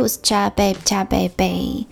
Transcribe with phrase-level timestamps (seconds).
[0.00, 1.86] 我是茶贝茶贝贝。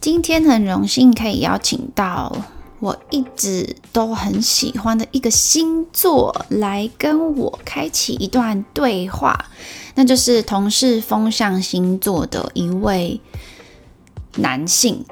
[0.00, 2.36] 今天很荣幸可以邀请到
[2.80, 9.46] 我一直都很喜欢的一个星座来跟我开启一段对话，
[9.94, 13.20] 那就是同是风象星座的一位
[14.36, 15.04] 男性。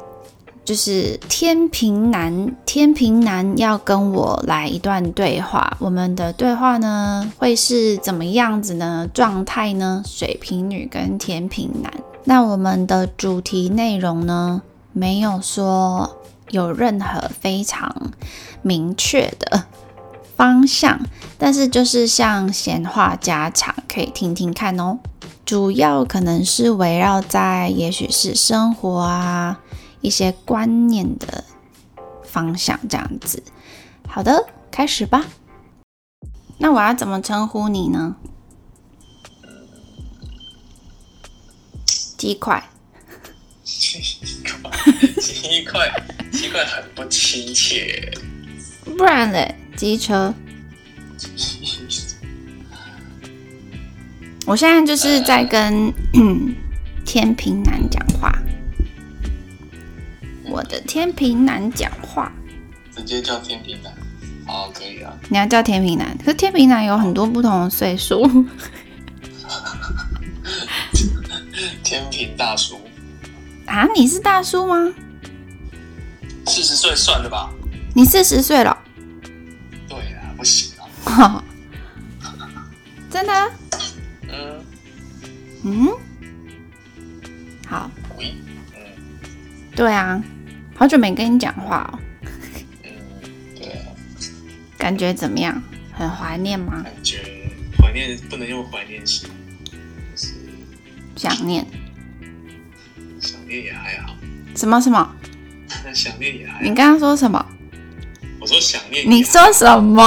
[0.62, 5.76] 就是天平男，天平男要跟我来一段对话。
[5.80, 9.08] 我们的对话呢，会是怎么样子呢？
[9.12, 10.02] 状态呢？
[10.06, 11.92] 水瓶女跟天平男。
[12.24, 16.16] 那我们的主题内容呢，没有说
[16.50, 18.12] 有任何非常
[18.62, 19.64] 明确的
[20.36, 21.00] 方向，
[21.38, 24.98] 但是就是像闲话家常，可以听听看哦。
[25.44, 29.60] 主要可能是围绕在，也许是生活啊。
[30.00, 31.44] 一些观念的
[32.22, 33.42] 方向，这样子。
[34.08, 35.26] 好的，开始吧。
[36.58, 38.16] 那我要怎么称呼你呢？
[42.20, 42.62] 鸡块。
[43.64, 43.98] 鸡
[44.44, 44.70] 块，
[45.18, 48.12] 鸡块，鸡块很不亲切。
[48.98, 50.34] 不然嘞，机车。
[54.44, 55.90] 我现在就是在跟
[57.06, 58.30] 天平男讲话。
[60.44, 62.30] 我的天平男讲话，
[62.94, 63.90] 直接叫天平男，
[64.46, 65.18] 哦，可以啊。
[65.30, 68.28] 你要叫天平男，可是天平男有很多不同的岁数。
[71.82, 72.80] 天平大叔
[73.66, 73.86] 啊？
[73.94, 74.92] 你是大叔吗？
[76.46, 77.50] 四十岁算了吧？
[77.94, 78.76] 你四十岁了？
[79.88, 80.72] 对啊，不行
[81.04, 81.44] 啊。
[83.10, 83.52] 真的？
[84.28, 84.64] 嗯
[85.64, 85.88] 嗯，
[87.66, 87.90] 好。
[88.16, 88.34] 喂，
[88.74, 88.80] 嗯，
[89.74, 90.22] 对啊。
[90.74, 91.98] 好久没跟你讲话哦。
[92.84, 92.90] 嗯，
[93.54, 93.86] 对啊。
[94.78, 95.62] 感觉怎么样？
[95.92, 96.82] 很怀念吗？
[96.82, 97.18] 感觉
[97.78, 99.39] 怀念不能用怀念型，就是
[101.20, 101.66] 想念。
[103.20, 104.16] 想念也还好。
[104.56, 105.14] 什么什么？
[105.92, 106.60] 想念也还好。
[106.62, 107.44] 你刚刚说什么？
[108.40, 109.04] 我说想念。
[109.06, 110.02] 你说什么？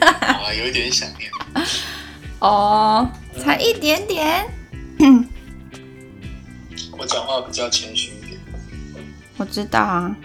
[0.00, 1.30] 啊，有一点想念。
[2.40, 3.08] 哦，
[3.40, 4.44] 才一点点。
[6.98, 8.40] 我讲话比较谦虚一点。
[9.36, 10.16] 我知道啊，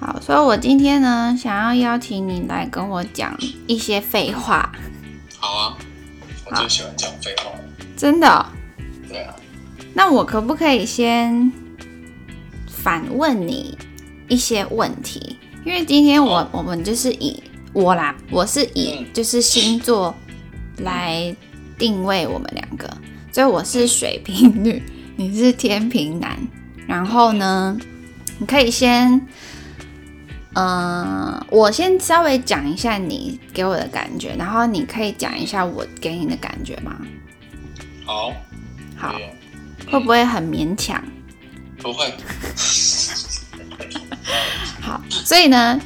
[0.00, 4.72] 好，所以我今天呢，想要邀请你来跟我讲一些废话。
[5.38, 5.78] 好啊，
[6.46, 7.50] 我最喜欢讲废话
[7.96, 8.46] 真的？
[9.08, 9.34] 对啊。
[9.94, 11.50] 那我可不可以先
[12.68, 13.76] 反问你
[14.28, 15.38] 一些问题？
[15.64, 17.42] 因为今天我我们就是以
[17.72, 20.14] 我啦，我是以就是星座
[20.78, 21.34] 来
[21.78, 22.88] 定位我们两个，
[23.32, 24.82] 所以我是水瓶女，
[25.16, 26.38] 你是天平男。
[26.86, 27.76] 然后呢，
[28.38, 29.26] 你可以先，
[30.54, 36.96] 嗯，我先稍微讲一下你给我的感觉，然后你可以讲一下我给你的感觉吗？
[38.06, 38.32] 好，
[38.96, 39.20] 好，
[39.90, 41.02] 会不会很勉强？
[41.82, 42.14] 不会。
[44.80, 45.80] 好，所以呢，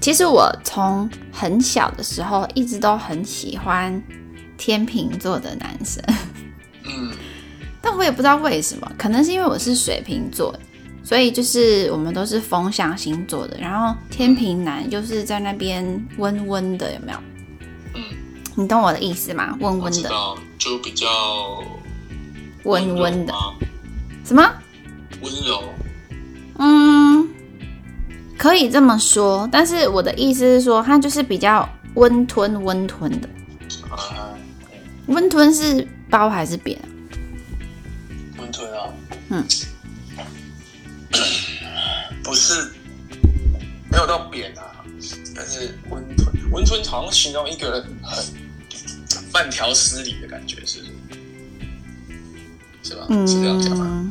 [0.00, 4.02] 其实我从很小的时候一直都很喜欢
[4.56, 6.02] 天秤座的男生。
[6.84, 7.12] 嗯。
[7.80, 10.52] 但我也不知道为什么，可能是因为我是水瓶座，
[11.04, 13.56] 所以就是我们都是风象星座的。
[13.56, 17.18] 然后天平男就是在那边温温的，有没有？
[17.94, 18.02] 嗯，
[18.58, 19.56] 你懂我的意思吗？
[19.60, 20.10] 温温的，
[20.58, 21.62] 就比较
[22.64, 23.32] 温温的。
[24.24, 24.42] 什么？
[25.22, 25.62] 温柔？
[26.58, 27.28] 嗯，
[28.36, 29.48] 可以这么说。
[29.52, 33.28] 但是我的意思是说，它就是比较温吞温吞的。
[33.90, 34.34] 啊，
[35.06, 36.76] 温吞是包还是扁？
[38.40, 38.88] 温吞啊，
[39.28, 39.44] 嗯，
[42.24, 42.72] 不是
[43.88, 44.82] 没有到扁啊，
[45.36, 48.47] 但是温吞温吞好像形容一个人很
[49.32, 50.80] 慢条斯理的感觉，是
[52.82, 53.06] 是吧？
[53.26, 54.10] 是这样讲吗？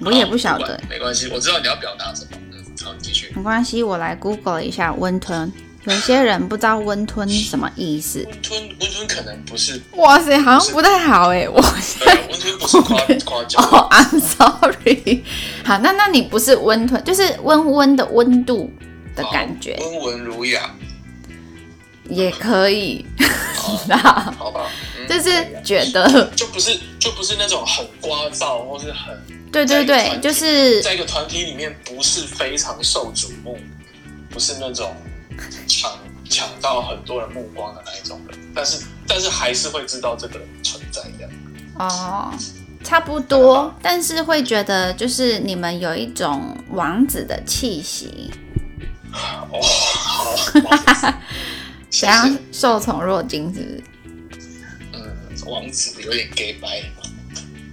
[0.00, 2.30] 我也不晓得，没关系，我知道你要表达什么。
[2.52, 3.32] 嗯，好，继续。
[3.34, 5.52] 没关系，我来 Google 一下温吞。
[5.84, 8.26] 有些人不知道温吞什么意思。
[8.30, 9.80] 温吞温吞可能不是。
[9.96, 11.60] 哇塞，好像不太好哎，我。
[11.60, 13.62] 温吞不是夸夸奖。
[13.72, 15.24] 哦，I'm sorry。
[15.64, 18.70] 好，那那你不是温吞，就是温温的温度
[19.14, 19.76] 的感觉。
[19.80, 20.70] 温文儒雅。
[22.08, 23.04] 也可以。
[23.86, 24.70] 那好吧。
[25.08, 25.30] 就是
[25.64, 26.30] 觉得。
[26.34, 29.16] 就不是就不是那种很聒噪或是很。
[29.50, 33.58] 对对对，就是在一个团体里面不是非常受瞩目，
[34.30, 34.94] 不是那种。
[35.68, 35.92] 抢
[36.28, 41.30] 抢到很多人目光的那一种人，但是但是还是会知道这个人存在这样。
[41.78, 42.34] 哦，
[42.82, 48.32] 差不多，但是会觉得就是你们有一种王子的气息。
[49.12, 50.34] 哦，好，
[51.90, 53.82] 怎样受宠若惊是不是？
[54.92, 56.82] 嗯，王子有点 gay 白。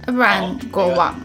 [0.06, 1.18] 要不然国王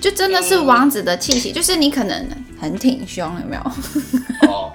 [0.00, 2.28] 就真的是王子的气息，就是你可能
[2.60, 3.62] 很挺胸，有没有？
[4.48, 4.72] 哦，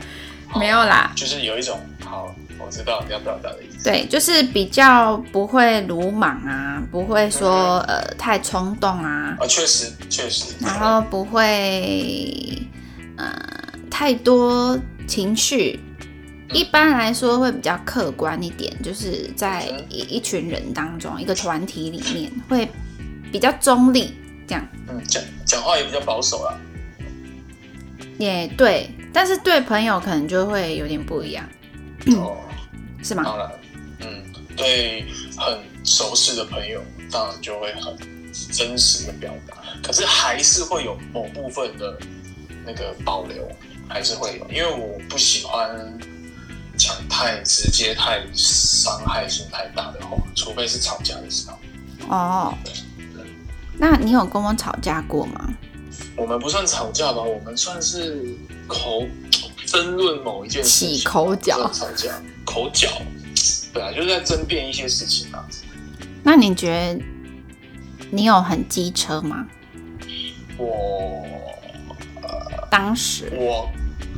[0.60, 3.84] 没有啦，就是有一种好，我知道你要表达的意思。
[3.84, 12.62] 对，就是比较不会鲁莽啊，不会说呃太冲动啊，啊，确实确实，然后不会
[13.16, 13.34] 呃
[13.90, 14.78] 太多
[15.08, 15.80] 情绪。
[16.54, 22.68] 一般来说会比较客观一点，就是在一一群人当中，一个团体里面会
[23.32, 24.14] 比较中立，
[24.48, 24.66] 这样。
[24.88, 26.58] 嗯，讲讲话也比较保守啦。
[28.18, 31.48] 也对，但是对朋友可能就会有点不一样。
[32.16, 32.38] 哦，
[33.04, 33.24] 是吗？
[33.26, 33.52] 当然，
[34.00, 34.24] 嗯，
[34.56, 35.06] 对
[35.38, 37.96] 很熟识的朋友，当然就会很
[38.52, 42.00] 真实的表达，可是还是会有某部分的
[42.66, 43.48] 那个保留，
[43.90, 45.78] 还是会有，因为我不喜欢。
[46.78, 51.58] 讲太直接、太伤害性太大的话，除非是吵架的时候。
[52.08, 52.54] 哦，
[53.78, 55.54] 那你有跟我吵架过吗？
[56.16, 58.36] 我们不算吵架吧，我们算是
[58.68, 59.06] 口
[59.66, 62.88] 争论某一件事起口角，吵架口角，
[63.74, 65.46] 对啊，就是在争辩一些事情啊。
[66.24, 67.04] 那你觉得
[68.12, 69.46] 你有很机车吗？
[70.58, 71.26] 我
[72.72, 73.70] 当时，我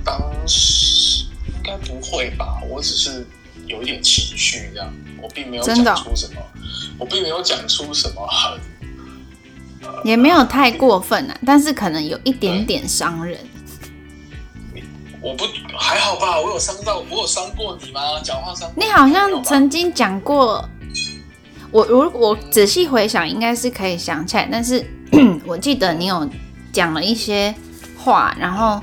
[0.05, 1.08] 当时。
[1.77, 2.61] 不会吧？
[2.69, 3.25] 我只是
[3.65, 6.41] 有一点情绪这样，我并没有讲出什么，
[6.97, 8.59] 我并没有讲出什么很，
[10.03, 13.37] 也没有太过分啊，但是可能有一点点伤人。
[15.21, 15.43] 我不
[15.77, 16.39] 还好吧？
[16.39, 18.01] 我有伤到，我有伤过你吗？
[18.23, 18.71] 讲话伤？
[18.75, 20.67] 你好像曾经讲过，
[21.71, 24.85] 我如我仔细回想，应该是可以想起来，但是
[25.45, 26.27] 我记得你有
[26.71, 27.53] 讲了一些
[27.97, 28.81] 话，然后。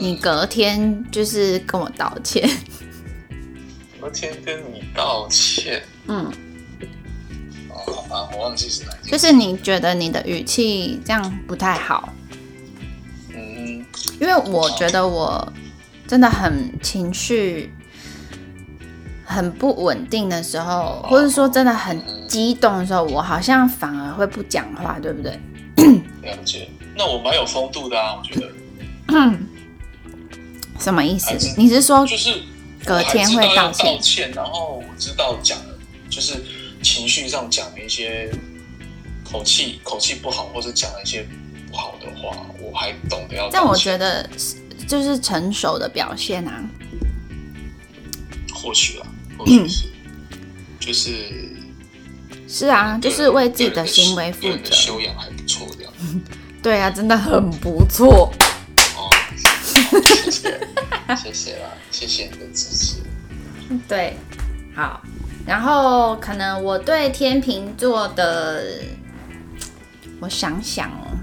[0.00, 2.48] 你隔天就是跟我道歉，
[4.00, 6.32] 隔天跟你道歉，嗯，
[7.68, 9.10] 哦，好吧，我忘记是哪件。
[9.10, 12.12] 就是你觉得你的语气这样不太好，
[13.34, 13.84] 嗯，
[14.20, 15.52] 因为我觉得我
[16.06, 17.74] 真的很情绪
[19.24, 25.32] 很不稳定的时候，或者说真的很激动的时候，我好像反而会不讲话，对不对？
[26.22, 28.48] 了解，那我蛮有风度的啊，我觉得。
[30.78, 31.36] 什么意思？
[31.56, 32.42] 你是说就是
[32.84, 33.94] 隔天会道歉？
[33.94, 35.78] 道歉然后我知道讲了，
[36.08, 36.34] 就是
[36.82, 38.30] 情绪上讲了一些
[39.24, 41.26] 口气口气不好，或者讲了一些
[41.70, 43.48] 不好的话，我还懂得要。
[43.50, 44.28] 但我觉得
[44.86, 46.64] 就是成熟的表现啊。
[48.54, 49.06] 或许啊，
[49.38, 49.84] 或许是，
[50.80, 51.28] 就是
[52.48, 55.92] 是啊，就是为自己的行为负责，修养还不错，这样。
[56.60, 58.32] 对啊，真的很不错。
[59.90, 60.60] 谢谢，
[61.16, 62.96] 谢谢啦，谢谢你的支持。
[63.86, 64.16] 对，
[64.74, 65.02] 好，
[65.46, 68.82] 然后可能我对天秤座的，
[70.20, 71.16] 我想想哦，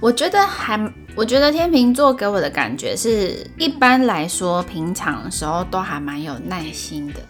[0.00, 0.78] 我觉得还，
[1.14, 7.20] 我觉得天秤座给我的感觉是，一般来说，平常的时候都还蛮有耐心的。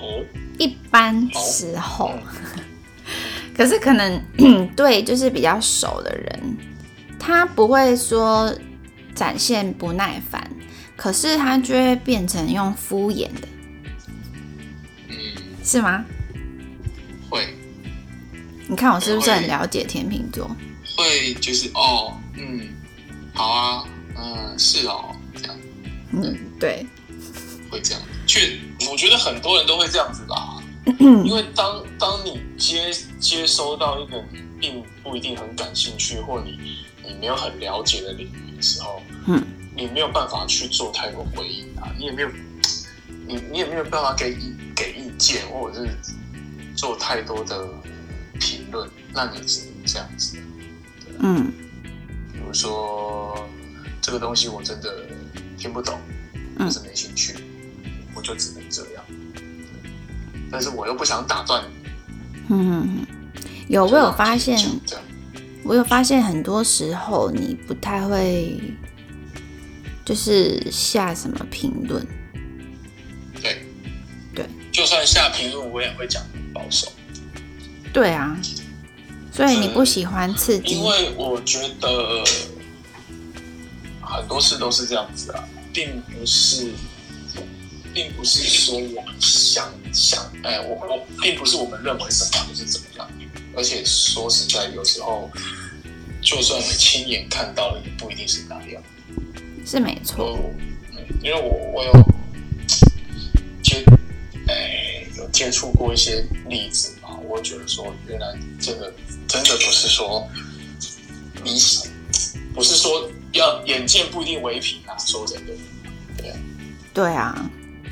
[0.00, 0.24] 哦，
[0.58, 2.12] 一般时候，
[3.54, 4.22] 可是可能
[4.74, 6.56] 对，就是比较熟的人。
[7.24, 8.52] 他不会说
[9.14, 10.50] 展现不耐烦，
[10.96, 13.48] 可是他就会变成用敷衍的，
[15.08, 15.14] 嗯，
[15.62, 16.04] 是吗？
[17.30, 17.46] 会。
[18.66, 20.50] 你看我是不是很了解天秤座？
[20.96, 22.68] 会，就是哦，嗯，
[23.32, 23.84] 好啊，
[24.16, 25.56] 嗯，是哦，这样。
[26.10, 26.84] 嗯，对。
[27.70, 28.58] 会这样，确，
[28.90, 30.60] 我觉得很多人都会这样子吧，
[30.98, 36.58] 因为当当你接接收到一个你并不一定很感兴趣，或你。
[37.12, 39.42] 你没有很了解的领域的时候，嗯，
[39.76, 42.28] 你没有办法去做太多回应啊，你也没有，
[43.26, 45.96] 你你也没有办法给意给意见，或者是
[46.74, 47.68] 做太多的
[48.40, 50.38] 评论，那你只能这样子，
[51.18, 51.52] 嗯，
[52.32, 53.46] 比如说
[54.00, 55.04] 这个东西我真的
[55.58, 56.00] 听不懂，
[56.58, 57.36] 或是没兴趣，
[58.14, 59.04] 我就只能这样，
[60.50, 63.06] 但是我又不想打断你，嗯，
[63.68, 64.58] 有我有发现。
[65.64, 68.60] 我有发现，很多时候你不太会，
[70.04, 72.04] 就是下什么评论。
[73.40, 73.62] 对，
[74.34, 76.90] 对，就算下评论，我也会讲保守。
[77.92, 78.36] 对啊，
[79.30, 80.74] 所以你不喜欢刺激？
[80.74, 82.24] 因为我觉得
[84.00, 86.72] 很多事都是这样子啊，并不是，
[87.94, 93.08] 并不是说我们想想，哎，我我并不是我们认为什么就是怎么样。
[93.54, 95.30] 而且说实在，有时候
[96.22, 98.82] 就算你亲眼看到了，也不一定是那样。
[99.66, 100.38] 是没错。
[100.92, 101.92] 嗯，因为我我有
[103.62, 103.84] 接，
[104.48, 108.94] 哎，有接接触过一些例子嘛，我觉得说，原来这个
[109.26, 110.24] 真的不是说
[111.42, 111.58] 你
[112.54, 115.52] 不是说要眼见不一定为凭啊，说真的，
[116.16, 116.32] 对
[116.94, 117.50] 对啊，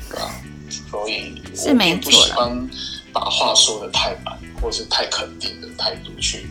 [0.09, 0.41] 对啊，
[0.89, 2.69] 所以是没不喜欢
[3.11, 6.45] 把话说的太满，或是太肯定的态度去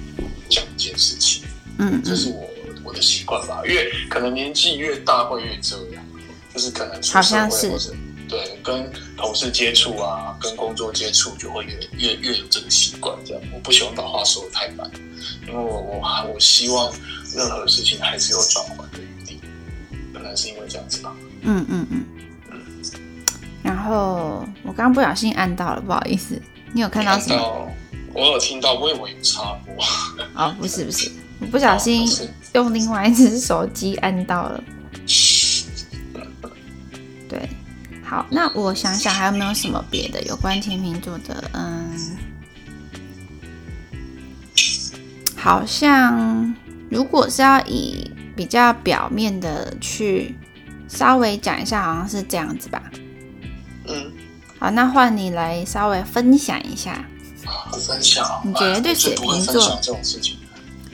[0.48, 1.44] 讲一件事情。
[1.78, 2.50] 嗯，这是我
[2.84, 6.04] 我的习惯吧，因为可能年纪越大会越这样，
[6.52, 7.94] 就是可能出社会或者
[8.28, 14.90] 对跟同事接触啊，跟工作接触就会越越越有这个习惯，这样我不喜欢把话说的太满，
[15.46, 16.00] 因为我我
[16.32, 16.92] 我希望
[17.34, 19.40] 任何事情还是有转换的余地，
[20.12, 21.14] 可能是因为这样子吧。
[21.42, 22.84] 嗯嗯嗯嗯。
[23.62, 26.40] 然后我刚刚不小心按到了，不好意思，
[26.72, 27.72] 你有看到什么？
[28.12, 29.74] 我有听到，我以为有插播。
[30.34, 31.10] 哦，不是不是。
[31.40, 32.06] 我不小心
[32.54, 34.62] 用另外一只手机按到了。
[37.28, 37.48] 对，
[38.04, 41.50] 好，那我想想还有没有什么别的有关天秤座的？
[41.54, 42.16] 嗯，
[45.36, 46.54] 好像
[46.90, 50.34] 如果是要以比较表面的去
[50.88, 52.82] 稍微讲一下，好像是这样子吧。
[53.86, 54.12] 嗯，
[54.58, 57.04] 好，那换你来稍微分享一下。
[57.86, 58.42] 分享？
[58.44, 60.36] 你觉得对水瓶座这种事情？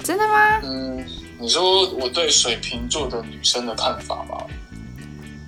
[0.03, 0.61] 真的吗？
[0.63, 1.05] 嗯，
[1.41, 4.47] 你说我对水瓶座的女生的看法吧。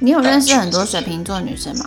[0.01, 1.85] 你有认识很多水瓶座女生吗？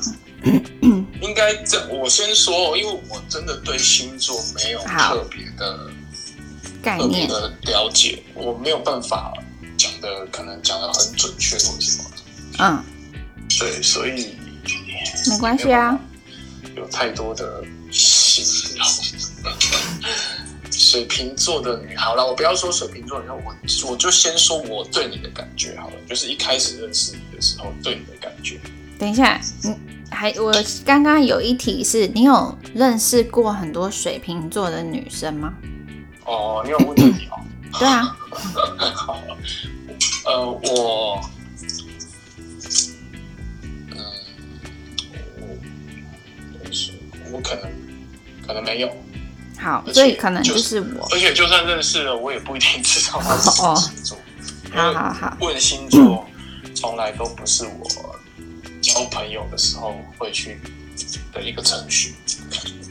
[1.22, 5.90] 应该这我先说，因为我真的对星座没有特别的
[6.82, 9.32] 概念的了解，我没有办法
[9.78, 12.10] 讲的可能讲的很准确或什么。
[12.58, 12.84] 嗯，
[13.60, 14.36] 对，所以
[15.30, 15.98] 没关系啊，
[16.76, 17.64] 有太多的
[18.32, 18.86] 心聊。
[20.72, 23.54] 水瓶座的女，好了，我不要说水瓶座女，我
[23.90, 28.60] 我就先说我对你的感觉好了，就是一开始认识你的时候对你的感觉。
[28.98, 29.78] 等一下，嗯
[30.10, 30.54] 还我
[30.86, 35.54] 刚刚有一题是你有认识过很多水瓶座的女生吗？
[36.26, 37.40] 哦，你有问这题哦？
[37.80, 38.18] 对啊。
[38.96, 39.24] 好，
[40.26, 41.22] 呃，我，
[43.92, 43.98] 嗯，
[45.40, 45.58] 我
[47.32, 47.72] 我可能
[48.52, 48.92] 可能没有。
[49.58, 51.08] 好，所以可能就是我。
[51.12, 54.18] 而且就算认识了，我也不一定知道他是星座。
[54.74, 56.28] 好好好，问星座
[56.76, 58.16] 从来都不是我
[58.82, 60.60] 交朋友的时候会去
[61.32, 62.16] 的一个程序，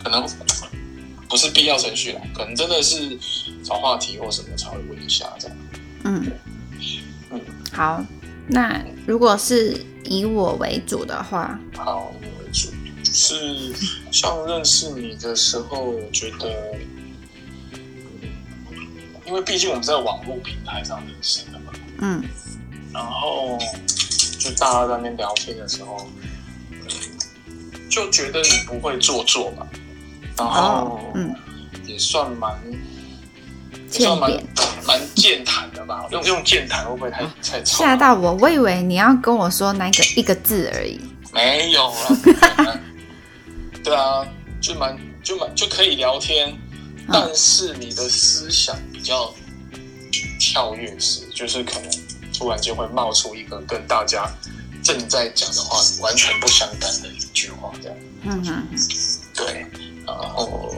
[0.02, 0.26] 可能
[1.28, 3.18] 不是必要程序啦，可能真的是
[3.62, 5.56] 找话题或什么才会问一下这样。
[6.04, 6.24] 嗯
[7.30, 7.40] 嗯，
[7.70, 8.02] 好，
[8.46, 12.12] 那如果是以我为主的话，好。
[13.12, 13.72] 是
[14.12, 16.78] 像认识你的时候，我觉得，
[19.26, 22.22] 因为毕竟我们在网络平台上认识的嘛，嗯，
[22.92, 23.58] 然后
[24.38, 26.08] 就大家在那边聊天的时候，
[27.90, 29.66] 就觉得你不会做作嘛，
[30.36, 31.34] 然后嗯，
[31.84, 32.58] 也算蛮，
[33.88, 34.30] 算蛮
[34.86, 38.34] 蛮健谈的吧，用用健谈会不会太太吓到我？
[38.34, 41.00] 我以为你要跟我说那个一个字而已，
[41.32, 42.80] 没有了。
[43.82, 44.26] 对啊，
[44.60, 46.56] 就蛮就蛮就可以聊天，
[47.12, 49.34] 但是你的思想比较
[50.38, 51.90] 跳跃式，就是可能
[52.32, 54.30] 突然间会冒出一个跟大家
[54.82, 57.96] 正在讲的话完全不相干的一句话，这样。
[58.22, 58.78] 嗯嗯
[59.34, 59.66] 对，
[60.06, 60.74] 然后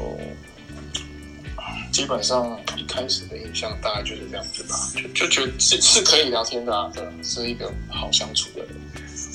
[1.93, 8.71] 基本上一开始的印象大概就是这样子吧，就就觉得是是可以聊天的，对，是一个好相处的人。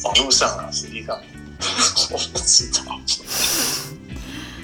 [0.03, 1.21] 网络上啊，实际上。
[2.11, 2.99] 我不知道，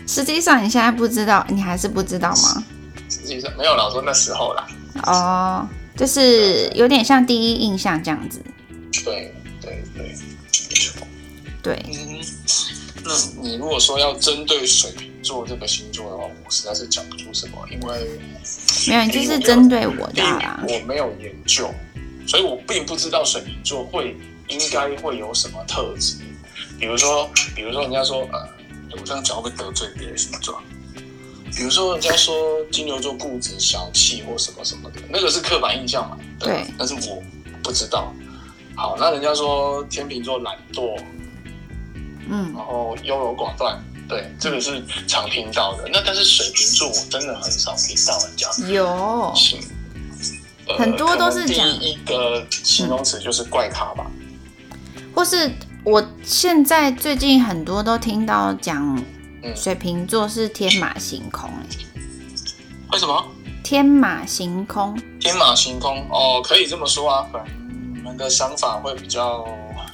[0.08, 2.64] 实际上你现在不知道，你还是不知道吗？
[3.10, 4.68] 实际上没有了，我说那时候啦。
[5.06, 8.42] 哦，就是有点像第一印象这样子。
[9.04, 10.16] 对对对，
[10.70, 11.08] 没错。
[11.62, 11.84] 对。
[11.88, 12.20] 嗯，
[13.04, 18.20] 那你如果说要针对水瓶座这个星座的话，我实在是讲不出什么，因为
[18.88, 20.64] 没有，你就是针对我的啦。
[20.68, 21.74] 我没有研究，
[22.28, 24.16] 所以我并不知道水瓶座会
[24.48, 26.18] 应该会有什么特质。
[26.84, 28.46] 比如说，比如说，人家说，呃，
[28.92, 30.62] 我这样讲会不会得罪别人么状？
[31.56, 32.36] 比如说，人家说
[32.74, 36.18] 金牛座固执、小气或什么什么的，那个是刻板印象嘛？
[36.38, 36.66] 对。
[36.78, 37.24] 但是我
[37.64, 38.14] 不知道。
[38.76, 41.02] 好，那人家说天秤座懒惰，
[42.30, 45.88] 嗯，然后优柔寡断，对，这个是常听到的。
[45.90, 49.34] 那但是水瓶座，我真的很少听到人家有，
[50.78, 54.06] 很多都是讲一个形容词就是怪咖吧，
[55.16, 55.50] 或是。
[55.86, 59.04] 我现在最近很多都听到讲
[59.54, 61.50] 水瓶座是天马行空，
[62.92, 63.28] 为什么？
[63.62, 66.08] 天马行空，天马行空？
[66.10, 67.48] 哦，可以这么说啊，可能
[67.94, 69.46] 你们的想法会比较……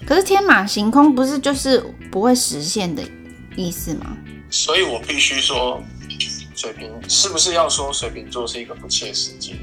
[0.05, 3.03] 可是天马行空不是就是不会实现的
[3.55, 4.15] 意思吗？
[4.51, 5.81] 所以我必须说，
[6.55, 9.59] 水瓶是不是要说水瓶座是一个不切实际的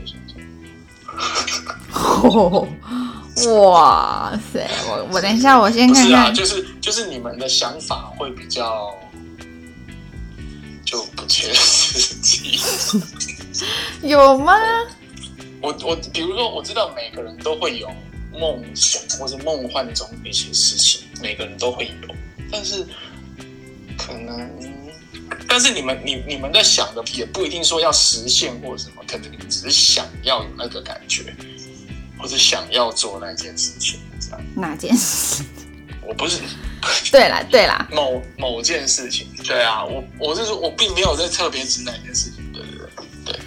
[3.61, 4.66] 哇塞！
[4.88, 8.94] 我我等一下，我先看看，就是就是你们的想法会比较
[10.85, 12.58] 就不切实际，
[14.02, 14.54] 有吗？
[15.61, 17.90] 我我比如说，我知道每个人都会有
[18.32, 22.14] 梦想或者梦幻中的一些事情，每个人都会有，
[22.50, 22.87] 但是
[23.99, 24.49] 可能，
[25.49, 31.35] 但是你们你你们在想的也不一定说要实现或什么，可能你们只是想要有那个感觉，
[32.18, 35.42] 或者想要做那件事情，这样哪件事？
[36.09, 36.38] 我不是，
[37.11, 42.52] 对啦对啦，某某件事情，对啊，我我是说我并没有在特别指哪件事情。
[42.52, 42.88] 对对
[43.25, 43.40] 对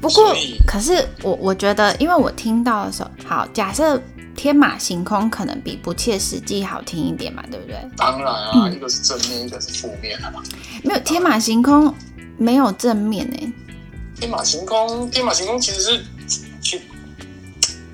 [0.00, 0.34] 不过，
[0.66, 4.02] 可是我我觉得，因为我听到的时候，好，假设
[4.36, 7.76] 天马行空可能比不切实际好听一点嘛，对不对？
[7.96, 10.32] 当然啊，一个是正面，一个是负面啊。
[10.84, 11.92] 没有天马行空，
[12.36, 13.52] 没有正面呢。
[14.14, 16.80] 天马行空，天马行空其实是，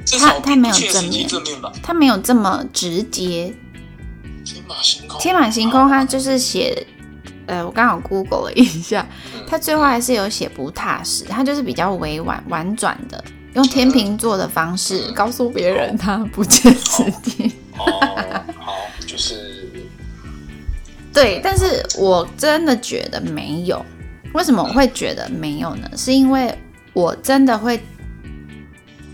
[0.04, 1.72] 其他他没有正面，正面吧？
[1.82, 3.54] 他没有这么直接。
[4.44, 6.86] 天马行空，天马行空，他就是写。
[7.46, 9.04] 呃，我刚好 Google 了一下，
[9.48, 13.22] 他最后还是有写不踏实，他就是比较委婉婉转的，
[13.54, 17.52] 用天秤座的方式告诉别人他不切实际。
[17.76, 17.84] 哦，
[18.58, 19.68] 好，就是
[21.12, 23.84] 对，但是我真的觉得没有。
[24.32, 25.90] 为什么我会觉得没有呢？
[25.96, 26.56] 是因为
[26.94, 27.78] 我真的会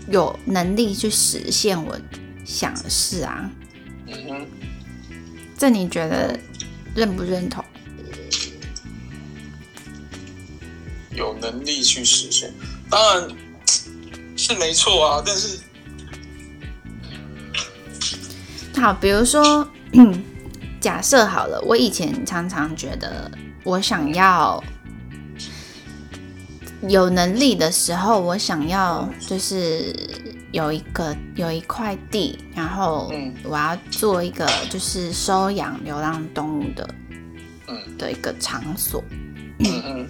[0.09, 1.99] 有能力去实现我
[2.45, 3.51] 想的事啊。
[4.07, 4.47] 嗯哼，
[5.57, 6.39] 这你觉得
[6.95, 7.63] 认不认同？
[11.11, 12.53] 有能力去实现，
[12.89, 13.27] 当然
[14.49, 15.23] 是没错啊。
[15.23, 15.59] 但是，
[18.81, 19.67] 好，比如说，
[20.81, 23.29] 假设好了，我以前常常觉得，
[23.63, 24.63] 我想要
[26.87, 29.93] 有能力的时候，我想要就是
[30.51, 36.89] 有一个有一块地，然后我要做一个就是收养流浪动物的，
[37.67, 39.03] 嗯，的一个场所，
[39.59, 40.07] 嗯嗯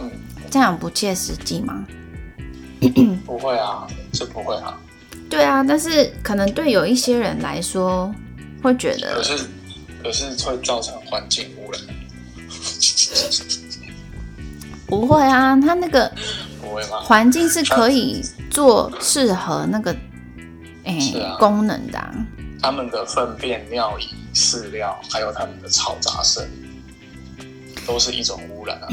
[0.00, 0.10] 嗯。
[0.48, 1.84] 这样不切实际吗？
[3.24, 4.78] 不会啊，是不会啊。
[5.28, 8.12] 对啊，但是可能对有一些人来说，
[8.62, 9.38] 会觉得可是
[10.02, 11.80] 可是会造成环境污染。
[14.86, 16.10] 不会啊，他那个
[16.62, 17.00] 不会吗？
[17.00, 19.94] 环境是可以做适合那个
[20.84, 20.96] 哎
[21.38, 21.98] 功能的。
[22.62, 26.44] 他们的粪便、尿液、饲料，还有他们的嘈杂声，
[27.86, 28.88] 都是一种污染啊。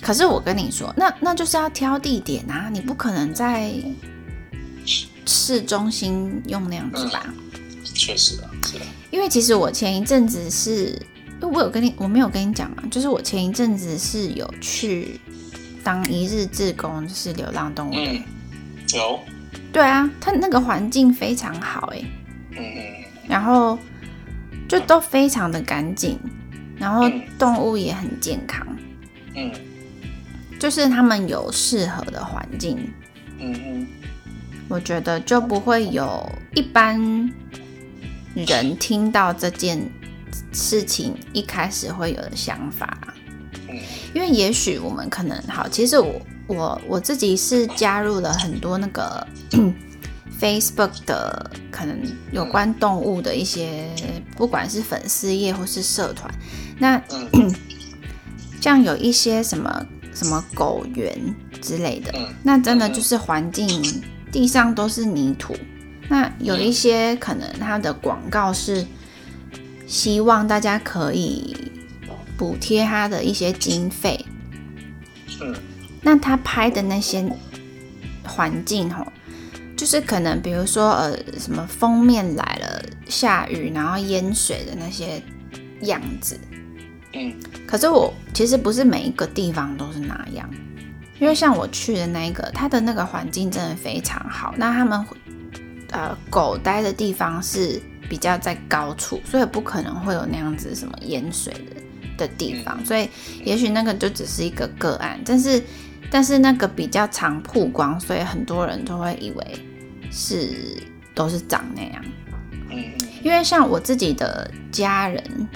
[0.00, 3.72] 可是我跟你说，那那就是要挑地点啊，你不可能在
[5.26, 7.26] 市中心用那样子吧？
[7.84, 8.78] 确实啊，是
[9.10, 10.86] 因为其实我前一阵子是，
[11.42, 15.20] 因为我有跟你，我没有跟你讲嘛，就是我前一阵子是有去
[15.84, 17.92] 当一日志工，就是流浪动物。
[17.94, 18.22] 嗯，
[18.94, 19.20] 有。
[19.72, 22.02] 对啊，它那个环境非常好哎。
[22.52, 22.82] 嗯嗯。
[23.28, 23.78] 然后
[24.68, 26.18] 就都非常的干净，
[26.76, 28.66] 然后动物也很健康。
[29.36, 29.52] 嗯。
[30.60, 32.92] 就是他们有适合的环境，
[33.38, 33.86] 嗯嗯，
[34.68, 37.00] 我觉得就不会有一般
[38.34, 39.90] 人听到这件
[40.52, 43.14] 事情一开始会有的想法，
[43.70, 43.78] 嗯，
[44.14, 49.26] 因为也许我们可能好，其实我我我自己是加入了很多那个
[50.38, 51.98] Facebook 的可能
[52.32, 53.88] 有关动物的一些，
[54.36, 56.30] 不管是粉丝页或是社团，
[56.78, 57.02] 那
[58.60, 59.86] 像有一些什么。
[60.14, 65.56] 什么狗园之类的，那真的就是环境地上都是泥土。
[66.08, 68.84] 那有一些可能它的广告是
[69.86, 71.56] 希望大家可以
[72.36, 74.24] 补贴他的一些经费。
[75.40, 75.54] 嗯，
[76.02, 77.24] 那他拍的那些
[78.24, 79.06] 环境哦，
[79.76, 85.22] 就是可能比如说呃什么封面来了下雨然后淹水的那些
[85.82, 86.38] 样子。
[87.12, 87.34] 嗯，
[87.66, 90.48] 可是我其实不是每一个地方都是那样，
[91.18, 94.54] 因为像我去的那个，它的那个环境真的非常好。
[94.56, 95.04] 那他们
[95.90, 101.82] 呃狗待的地方是比较在高处，所以不可能会有那样子什么淹水的
[102.16, 102.78] 的地方。
[102.86, 103.08] 所以
[103.44, 105.60] 也许那个就只是一个个案，但是
[106.12, 109.58] 但是那个比较常曝光，所以很多人都会以为
[110.12, 110.80] 是
[111.12, 112.04] 都是长那样。
[112.70, 112.84] 嗯，
[113.24, 115.48] 因为像我自己的家人。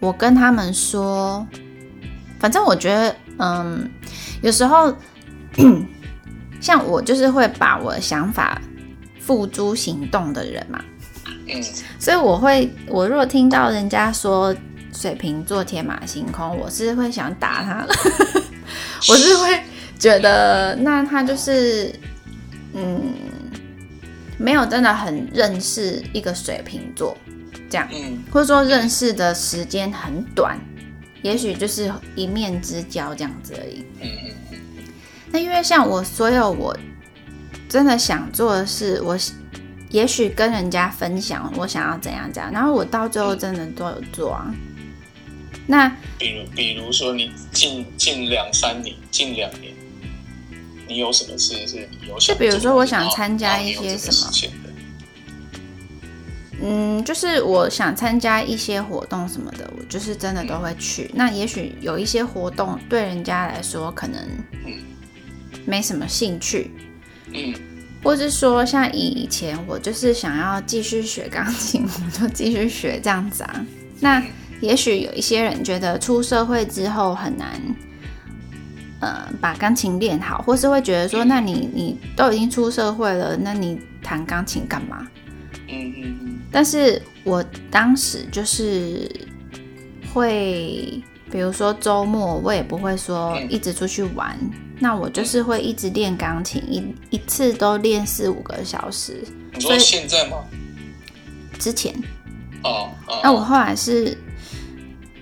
[0.00, 1.46] 我跟他们说，
[2.38, 3.90] 反正我觉得，嗯，
[4.42, 4.94] 有时候
[6.60, 8.60] 像我就是会把我的想法
[9.20, 10.82] 付诸行动的人嘛，
[11.46, 11.62] 嗯，
[11.98, 14.54] 所以我会，我如果听到人家说
[14.92, 17.84] 水瓶座天马行空，我是会想打他。
[17.84, 17.88] 了。
[19.08, 19.62] 我是会
[19.98, 21.90] 觉得，那他就是
[22.74, 23.14] 嗯，
[24.38, 27.16] 没有真的很认识一个水瓶座
[27.70, 30.58] 这样，嗯或者说认识的时间很短，
[31.22, 33.84] 也许就是一面之交这样子而已。
[34.00, 34.58] 嗯嗯嗯
[35.32, 36.76] 那因为像我所有我
[37.68, 39.16] 真的想做的事，我
[39.90, 44.52] 也许跟人家分享我想要怎样怎样，然后我到最后真的都有做啊。
[45.66, 49.72] 那比如比如说你近近两三年、近两年，
[50.88, 52.34] 你有什么事是你有想做的？
[52.34, 54.32] 就比如说我想参加一些什么
[56.62, 61.10] 嗯，就是我想参加一些活动什么的，我就是真的都会去。
[61.14, 64.20] 那也许有一些活动对人家来说可能
[65.64, 66.70] 没什么兴趣，
[67.32, 67.54] 嗯
[68.02, 73.66] 或是说像以前我就是想要继续学钢琴， 我就继续学这样子啊。
[74.00, 74.22] 那
[74.60, 77.60] 也许有一些人觉得出社会之后很难，
[79.00, 85.06] 呃，把钢琴练好，或是会觉得说，那你你都已经出社会了，那你弹钢琴干嘛？
[85.72, 86.40] 嗯嗯嗯。
[86.50, 89.10] 但是我当时就是
[90.12, 93.50] 会，比如说周末我也不会说嗯。
[93.50, 94.38] 一直出去玩，
[94.78, 99.22] 那我就是会一直练钢琴，一一次都练四五个小时。
[99.54, 100.38] 你说所以现在吗？
[101.58, 101.94] 之前，
[102.64, 104.16] 哦哦，那我后来是，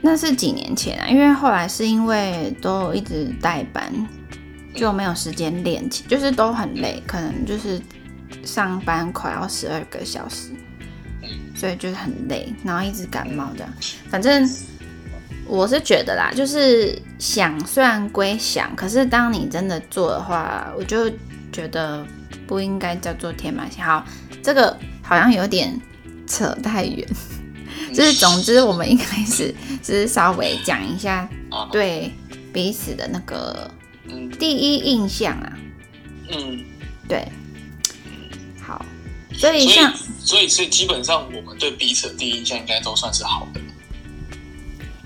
[0.01, 3.93] 那是几年前啊，因为后来是因为都一直代班，
[4.75, 7.81] 就没有时间练琴，就是都很累，可能就是
[8.45, 10.51] 上班快要十二个小时，
[11.55, 13.73] 所以就是很累，然后一直感冒这样。
[14.09, 14.49] 反正
[15.47, 21.11] 我是觉得啦，就是想虽然归想，可是当你真的做的话，我就
[21.53, 22.07] 觉得
[22.47, 23.85] 不应该叫做天马行空。
[23.85, 24.07] 好，
[24.43, 25.81] 这个好像有点
[26.27, 27.07] 扯太远。
[27.95, 32.13] 就是总之，我们一开始只是稍微讲一下啊对
[32.53, 33.71] 彼此的那个
[34.07, 35.59] 嗯第一印象啊，
[36.31, 36.63] 嗯，
[37.09, 37.31] 对，好，
[39.39, 43.61] 所以像所以所以基本上我们对彼此的第一印象应该都算是好的。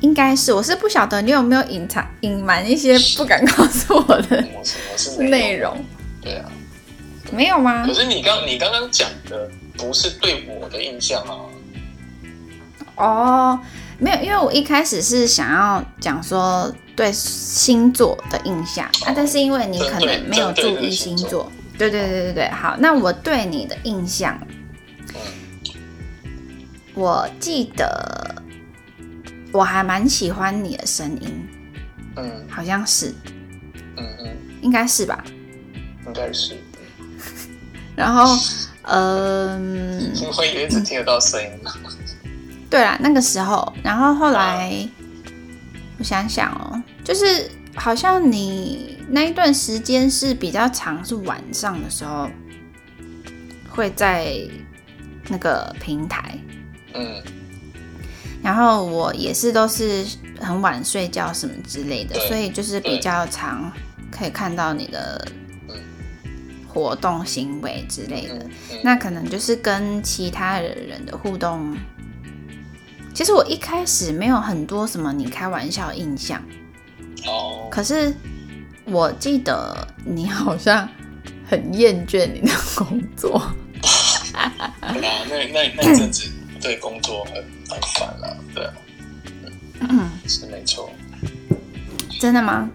[0.00, 4.44] 应该是，我是不晓得你有没有隐藏隐瞒一些不敢告诉我的
[5.18, 5.76] 内容，
[6.20, 6.50] 对啊，
[7.30, 7.94] 没有吗可？
[7.94, 11.36] 是你刚你刚刚讲的不是对我的印象啊。
[12.96, 13.60] 哦，
[13.98, 21.48] 没有，因为我一开始是想要讲说对星座的印象啊，但是因为你可能没有注意星座，
[21.90, 24.38] 对对对对对，好，那我对你的印象，
[26.94, 28.42] 我记得
[29.52, 31.48] 我还蛮喜欢你的声音，
[32.16, 33.12] 嗯好像是，
[33.96, 35.24] 嗯嗯，应该是吧？
[36.06, 36.56] 应该是，
[37.96, 38.24] 然后，
[38.82, 41.72] 嗯、因为一直听得到声音嘛。
[42.70, 44.88] 对啦，那个时候，然后后来
[45.98, 52.28] 我想想哦，就是好像你那一段时间是比较长，是晚上的时候
[53.68, 54.36] 会在
[55.28, 56.38] 那个平台，
[56.94, 57.22] 嗯
[58.42, 60.04] 然后我也是都是
[60.40, 63.72] 很晚睡觉什么之类的，所以就是比较常
[64.10, 65.26] 可以看到你的
[65.68, 65.76] 嗯
[66.68, 68.44] 活动行为之类的。
[68.82, 71.76] 那可能就是跟其他的人的互动。
[73.14, 76.42] 其实我一开始没有很多什么你开玩笑的印象，
[77.26, 78.14] 哦，可是
[78.84, 80.88] 我记得你好像
[81.48, 83.40] 很厌倦你的工作。
[83.80, 86.30] 对啊，那那那阵子
[86.60, 87.34] 对工作很
[87.68, 88.74] 很烦了，对啊，
[89.88, 90.90] 嗯，是没错。
[92.20, 92.70] 真的吗？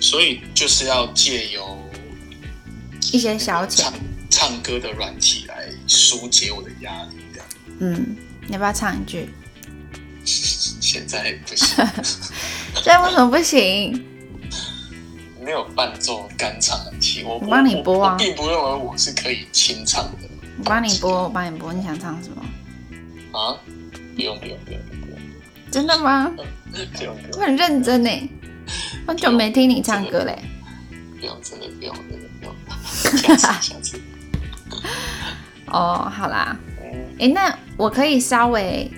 [0.00, 1.78] 所以就是要借由
[3.12, 3.92] 一些消遣唱。
[4.32, 7.48] 唱歌的软体来疏解我的压力，这样。
[7.80, 9.28] 嗯，你要不要唱一句？
[10.24, 11.84] 现在不行，
[12.82, 14.04] 这为什么不行？
[15.42, 21.72] 没有伴奏干唱的器，我我帮你播啊并不认为我是可以清唱的我帮你播，我帮你播。
[21.72, 23.38] 你想唱什么？
[23.38, 23.56] 啊！
[24.14, 25.18] 不用不用不用不用
[25.70, 26.30] 真的吗？
[26.36, 28.10] 不用不我用很认真呢，
[29.06, 30.38] 很久没听你唱歌嘞。
[31.18, 32.54] 不用，真的不用真的不用，
[33.36, 34.00] 下次下次。
[35.66, 38.90] 哦，好啦，嗯，诶，那我可以稍微，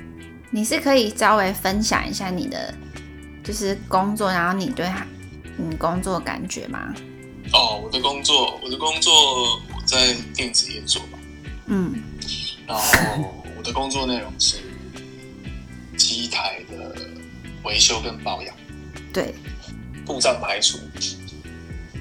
[0.51, 2.75] 你是可以稍微分享一下你的
[3.43, 5.07] 就是工作，然后你对他
[5.57, 6.95] 你工作感觉吗？
[7.53, 9.13] 哦，我的工作，我的工作
[9.75, 11.19] 我在电子业做嘛，
[11.67, 11.95] 嗯
[12.67, 14.57] 然后我的工作内容是
[15.97, 16.97] 机台的
[17.65, 18.55] 维修跟保养，
[19.13, 19.35] 对。
[20.05, 20.79] 故障排除。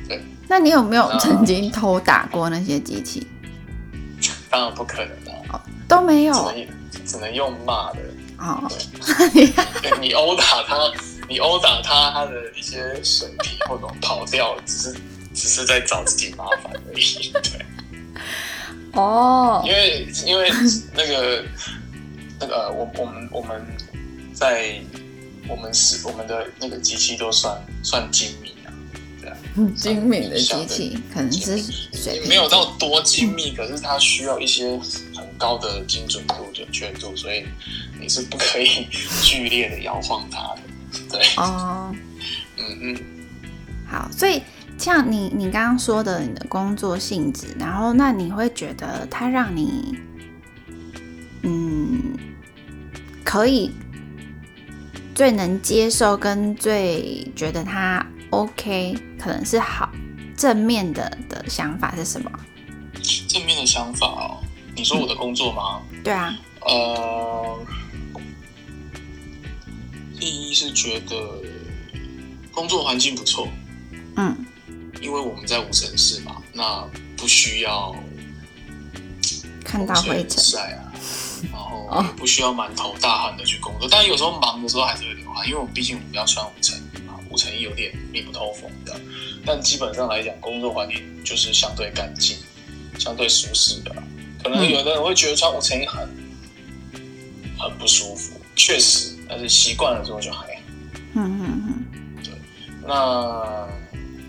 [0.10, 3.28] 对那你有没有曾经偷打过那些机器？
[4.50, 6.68] 当然不可能啊，都没有只能
[7.06, 8.00] 只能用骂的。
[8.40, 8.68] 哦，
[9.84, 10.76] 对， 你殴打他，
[11.32, 14.96] 你殴打他，他的一些水平或者跑掉，只是
[15.34, 17.32] 只是在找自己麻烦而已。
[17.42, 17.66] 对，
[18.92, 20.52] 哦，因为因为
[20.94, 21.46] 那个
[22.38, 23.66] 那个我我们我们
[24.34, 24.76] 在
[25.48, 28.76] 我们是我们的那个机器都算算精密啊，
[29.22, 29.38] 对啊，
[29.74, 31.58] 精密的机器可能是
[31.94, 34.78] 水没有到多精密，可是它需要一些
[35.16, 37.46] 很高的精准度、准确度，所以
[37.98, 38.86] 你是不可以
[39.24, 40.62] 剧烈的摇晃它的。
[41.10, 41.94] 对，哦。
[42.58, 42.98] 嗯嗯，
[43.88, 44.42] 好，所以
[44.78, 49.98] 像你你刚刚说的你的工作性质，然后那你会觉得它让你，
[51.44, 52.14] 嗯，
[53.24, 53.72] 可以
[55.16, 59.92] 最能接受跟最觉得它 OK，可能是好
[60.38, 62.32] 正面的的想法是什么？
[63.28, 64.44] 正面的想法哦。
[64.76, 65.82] 你说我的工作吗？
[66.04, 67.60] 对啊，呃，
[70.22, 71.42] 第一是觉得
[72.52, 73.48] 工作环境不错，
[74.18, 74.46] 嗯
[75.02, 77.96] 因为我们在五城市嘛，那不需要
[79.66, 80.94] 看到灰尘，晒啊，
[81.52, 83.90] 然后也不需要满头大汗的去工作。
[83.90, 89.02] 但有时候忙的时候还是会流汗，因为我们毕竟我们要穿五层衣嘛，无尘衣有点密不透风的。
[89.44, 92.38] 但基本上来讲，工作环境就是相对干净、
[93.00, 93.92] 相对舒适的。
[94.44, 96.08] 可能有的人会觉得穿五层衣很
[97.58, 100.62] 很不舒服，确实，但是习惯了之后就还好。
[101.14, 101.86] 嗯嗯嗯。
[102.86, 103.68] 那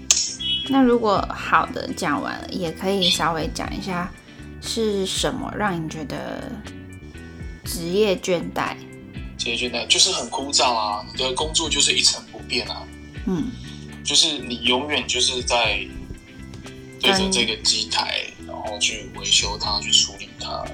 [0.71, 4.09] 那如果好的讲完了，也可以稍微讲一下
[4.61, 6.53] 是什么让你觉得
[7.65, 8.77] 职业倦怠？
[9.37, 12.87] 职业倦怠就是很枯燥啊，你的工作就是一成不变啊，
[13.27, 13.51] 嗯
[14.05, 15.85] 就是你永远就是在
[17.01, 20.65] 对着这个机台，然后去维修它，去处理它。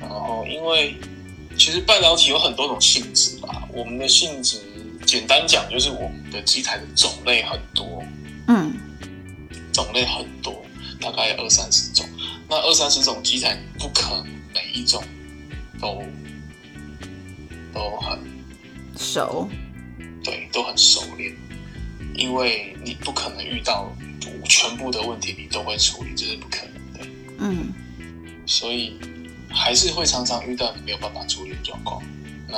[0.00, 0.96] 然后因为
[1.58, 4.60] 其实半导体有很多种性质吧，我们的性质
[5.04, 8.02] 简单讲就是我们的机台的种类很多，
[8.46, 8.72] 嗯
[9.72, 10.64] 种类很多，
[11.00, 12.08] 大概有二三十种。
[12.48, 15.02] 那二三十种机台，不可能每一种
[15.80, 16.02] 都
[17.74, 18.18] 都很
[18.96, 19.48] 熟，
[20.22, 21.36] 对，都很熟练，
[22.14, 23.92] 因为你不可能遇到
[24.48, 27.06] 全部的问题你都会处理，这是不可能的。
[27.40, 27.72] 嗯
[28.46, 28.96] 所以
[29.58, 32.00] 还是会常常遇到你没有办法处理的状况。
[32.46, 32.56] 那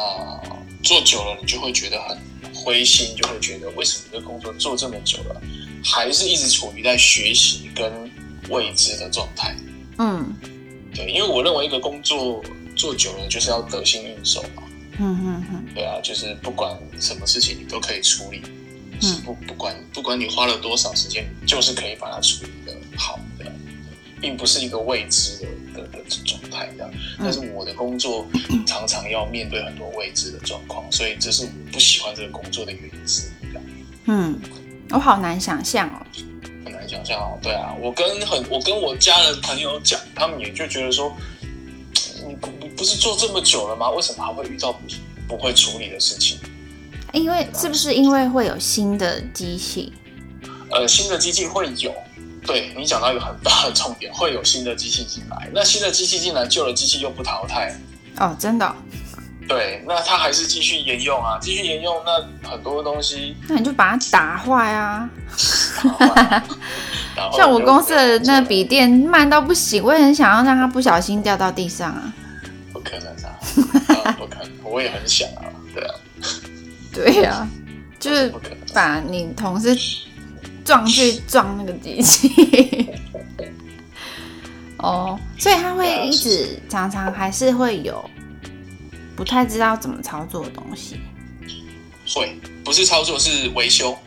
[0.82, 2.16] 做久了，你就会觉得很
[2.54, 5.40] 灰心，就会觉得为什么这个工作做这么久了，
[5.82, 8.10] 还是一直处于在学习跟
[8.50, 9.56] 未知的状态。
[9.98, 10.32] 嗯
[10.94, 12.42] 对，因为我认为一个工作
[12.76, 14.62] 做久了就是要得心应手嘛。
[14.98, 18.42] 嗯嗯嗯对啊，就是不管什么事情你都可以处理，
[18.92, 23.50] 嗯是不不管不管你花了多少时间，就是可以把它处理的好的，
[24.20, 25.48] 并不是一个未知的
[25.82, 26.90] 的的状态这样。
[27.18, 28.26] 但是我的工作
[28.66, 33.62] 常常要面对很多未知的状况，所以这是我不喜欢这个工作的原因之一啊。
[34.06, 34.40] 嗯，
[34.90, 36.06] 我好难想象哦。
[36.64, 41.16] 很难想象哦，对啊，我跟很我跟我家人朋友讲，他们也就觉得说，
[42.26, 43.90] 你不你不是做这么久了吗？
[43.90, 44.80] 为什么还会遇到不
[45.28, 46.38] 不会处理的事情？
[47.12, 49.92] 因为是不是因为会有新的机器？
[50.70, 51.92] 呃，新的机器会有，
[52.46, 55.48] 对你讲到一个很大的重点，会有新的机器进来。
[55.54, 57.78] 那新的机器进来，旧的机器又不淘汰，
[58.16, 58.74] 哦，真的哦、
[59.46, 61.94] 对，那它还是继续沿用啊，继续沿用。
[62.04, 65.08] 那很多东西，那你就把它打坏啊。
[67.36, 72.12] 像我公司的那笔电慢到不行，我也很想要让它不小心掉到地上啊。
[72.72, 73.36] 不可能啊，
[74.04, 75.94] 啊 不可能，我也很想啊，对啊，
[76.92, 77.48] 对呀、
[77.98, 78.32] 就是。
[78.72, 79.76] 把你同事
[80.70, 82.88] 撞去撞那个机器。
[84.78, 88.08] 哦，所以他会一直常常还是会有
[89.16, 91.00] 不太知道怎么操作的东西。
[92.06, 93.98] 会不是操作是维修，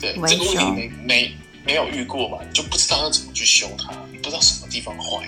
[0.00, 5.24] 对这个问题没没没有遇过嘛，你就不知道要怎么去修它，你不知道什么地方坏。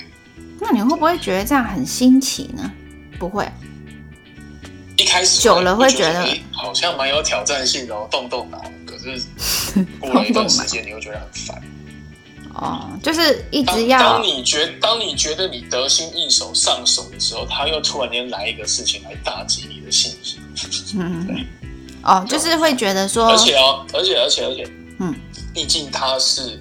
[0.59, 2.69] 那你会不会觉得这样很新奇呢？
[3.17, 3.49] 不会，
[4.97, 8.61] 一开始久了会觉得好像蛮有挑战性的哦，动动脑。
[9.03, 11.63] 可是 过了一段时间，你会觉得很烦。
[12.53, 20.41] 哦，就是一直要当你觉当你觉得你得心应手上手的时候，他又突然间来一个事情来打击你的信心。
[20.99, 21.47] 嗯， 对
[22.03, 25.15] 哦，就是会觉得说而，且哦，而且而且而且，嗯，
[25.55, 26.61] 毕竟它是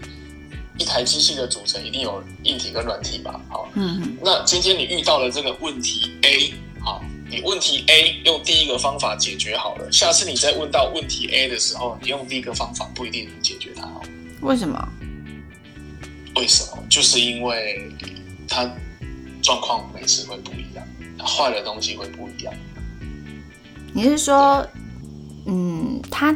[0.78, 3.42] 一台机器的组成，一定有硬体跟软体吧？
[3.50, 14.02] 好，嗯那今天你遇到了这个问题 A，好，你问题 A 用第一个方法解决好了，下次你再问到问题 A 的时候，你用第一个方法不一定能解决它哦。
[14.42, 14.90] 为什么？
[16.36, 16.84] 为什么？
[16.90, 17.88] 就是因为
[18.48, 18.68] 它
[19.44, 20.84] 状况每次会不一样，
[21.20, 22.54] 它坏的东西会不一样。
[23.94, 24.66] 你是说，
[25.46, 26.36] 嗯，它，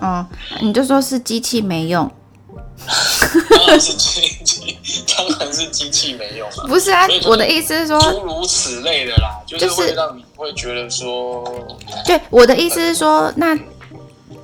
[0.00, 0.26] 哦，
[0.60, 2.10] 你就说是机器没用，
[3.50, 4.78] 当然是机器，
[5.16, 6.66] 当然是机器没用啊。
[6.68, 11.44] 不是啊我的意思是说，诸如此类的啦，就是会让你会觉得说，
[12.06, 13.58] 对，我的意思是说，那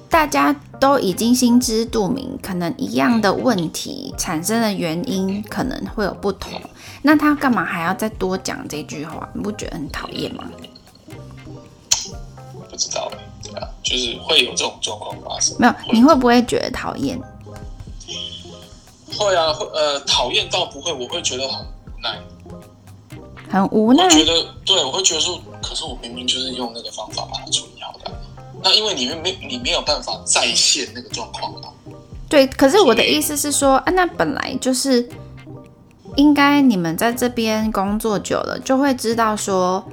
[0.09, 6.61] 大家都已经心知肚明，可能一样的问题产生的原因可能会有不同，
[7.03, 9.29] 那他干嘛还要再多讲这句话？
[9.35, 10.44] 你不觉得很讨厌吗？
[12.70, 15.55] 不知道哎、对啊，就是会有这种状况发生。
[15.59, 17.20] 没有，你会不会觉得讨厌？
[19.16, 22.18] 会啊，会呃，讨厌到不会，我会觉得很无奈。
[23.50, 24.32] 很无奈我，觉得，
[24.64, 28.16] 对我会觉得说，可是我明明就是用那个方法把它处理好的啊。
[28.62, 31.68] 那因为你没你没有办法再现那个状况嘛。
[32.28, 32.46] 对。
[32.46, 35.08] 可是我的意思是说，啊，那本来就是
[36.16, 39.84] 应该你们在这边工作久了，就会知道说，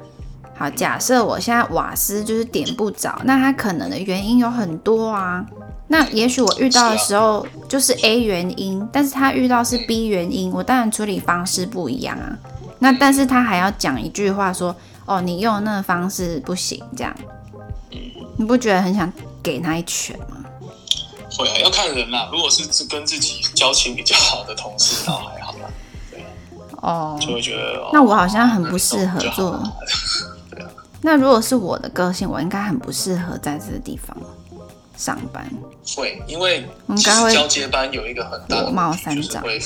[0.55, 5.45] 好，假设我现在瓦斯就是点不着，那它可能的原因有很多啊。
[5.87, 12.37] 那也许我遇到的时候就是 A 原因，但是他遇到是 B 原因，我当然处理方式不一样啊。
[12.79, 17.15] 那但是他还要讲一句话说，哦，你用那个方式不行，这样，
[18.35, 20.43] 你不觉得很想给他一拳吗？
[21.37, 22.29] 会啊，要看人啦。
[22.31, 25.69] 如果是自跟自己交情比较好的同事，倒还好啦，
[26.81, 27.79] 哦，就会觉得。
[27.79, 29.63] 哦那我好像很不适合做。
[31.01, 34.15] 那如果是我的个性，我应该很不适合在这个地方
[34.97, 35.49] 上班。
[35.95, 36.65] 会，因为
[36.97, 39.61] 交接班有一个很大的就是会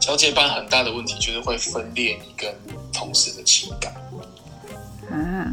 [0.00, 2.52] 交接班很大的问题就是会分裂你跟
[2.92, 3.92] 同事的情感。
[5.10, 5.46] 啊，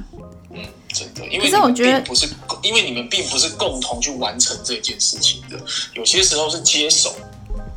[0.51, 2.27] 嗯，真的，因为你们是我觉得不是，
[2.61, 5.59] 因为你们并不是共同去完成这件事情的，
[5.93, 7.15] 有些时候是接手，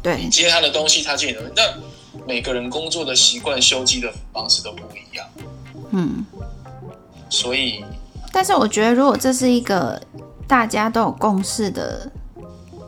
[0.03, 1.55] 对你，接他的东西，他接你的东西。
[1.57, 5.27] 那每个人工作的习惯、修机的方式都不一样，
[5.93, 6.25] 嗯。
[7.31, 7.85] 所以
[8.33, 10.01] 但是我觉得，如果这是一个
[10.49, 12.11] 大家都有共识的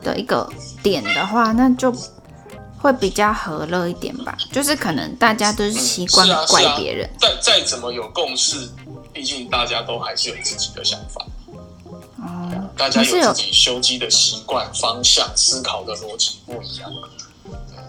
[0.02, 0.50] 的一个
[0.82, 1.94] 点的话，那就
[2.78, 4.36] 会比较和乐一点吧。
[4.50, 8.68] 就是可能大家都是习惯怪别人，再再怎么有共识，
[9.12, 11.24] 毕竟大家都还是有自己的想法，
[12.16, 12.50] 哦。
[12.76, 16.90] 大家有有自己修机的习惯、方向、思考的逻辑不一样。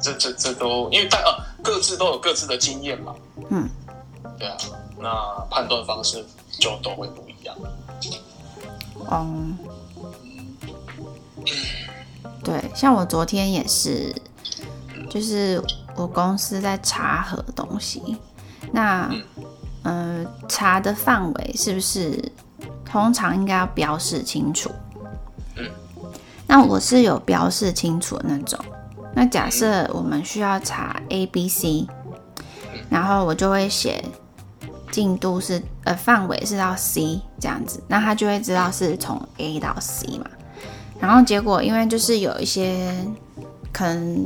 [0.03, 1.31] 这这这都因为大呃
[1.63, 3.15] 各自都有各自的经验嘛，
[3.49, 3.69] 嗯，
[4.37, 4.57] 对啊，
[4.99, 6.25] 那判断方式
[6.59, 7.55] 就都会不一样。
[9.07, 9.27] 哦，
[12.43, 14.15] 对，像我昨天也是，
[15.09, 15.61] 就是
[15.95, 18.17] 我公司在查核东西，
[18.71, 19.09] 那
[19.83, 22.31] 呃查的范围是不是
[22.85, 24.71] 通常应该要标示清楚？
[25.57, 25.69] 嗯，
[26.47, 28.57] 那我是有标示清楚的那种。
[29.13, 31.85] 那假设我们需要查 A、B、C，
[32.89, 34.01] 然后我就会写
[34.89, 40.25] 进度是呃范围是到 C 这样子，那他就会知道是从 A 到 C 嘛。
[40.99, 42.93] 然后结果因为就是有一些
[43.73, 44.23] 可能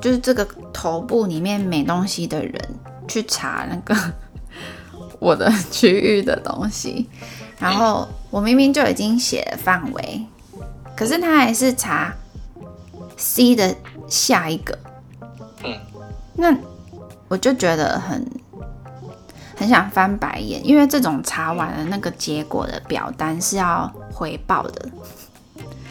[0.00, 2.54] 就是这个头部里面没东西的人
[3.08, 3.94] 去查那个
[5.18, 7.08] 我的区域的东西，
[7.58, 10.24] 然后我明明就已经写了范围，
[10.96, 12.14] 可是他还是查
[13.16, 13.74] C 的
[14.06, 14.78] 下一个，
[15.64, 15.76] 嗯，
[16.34, 16.56] 那
[17.26, 18.24] 我就觉得很
[19.58, 24.88] 很想翻白眼，因为这种查完了那个结果的表单是要回报的。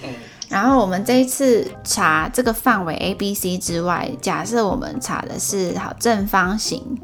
[0.04, 0.10] 嗯
[0.50, 6.98] 然后我们这一次查这个范围 A、B、C 之外，假设我们查的是好正方形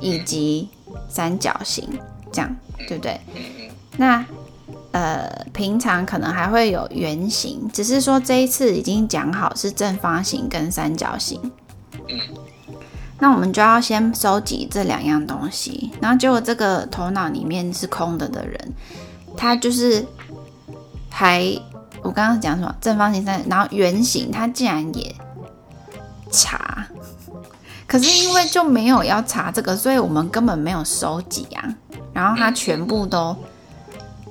[0.00, 0.70] 以及
[1.06, 1.86] 三角形，
[2.32, 2.56] 这样
[2.88, 3.20] 对不对？
[3.98, 4.24] 那
[4.92, 11.38] 呃，平常可能还会有圆形，只是说这一次已经讲好是正方形跟三角形。
[13.22, 18.72] 那我们就要先收集这两样东西，然后结果这个头脑里面是空的的人，
[19.36, 20.04] 他就是
[21.08, 21.40] 还
[22.02, 22.74] 我刚刚讲什么？
[22.80, 25.14] 正方形三，然后圆形他竟然也
[26.32, 26.84] 查，
[27.86, 31.62] 可是因为就没有要查这个，所以我们根本没有收集啊，
[32.12, 33.36] 然后他全部都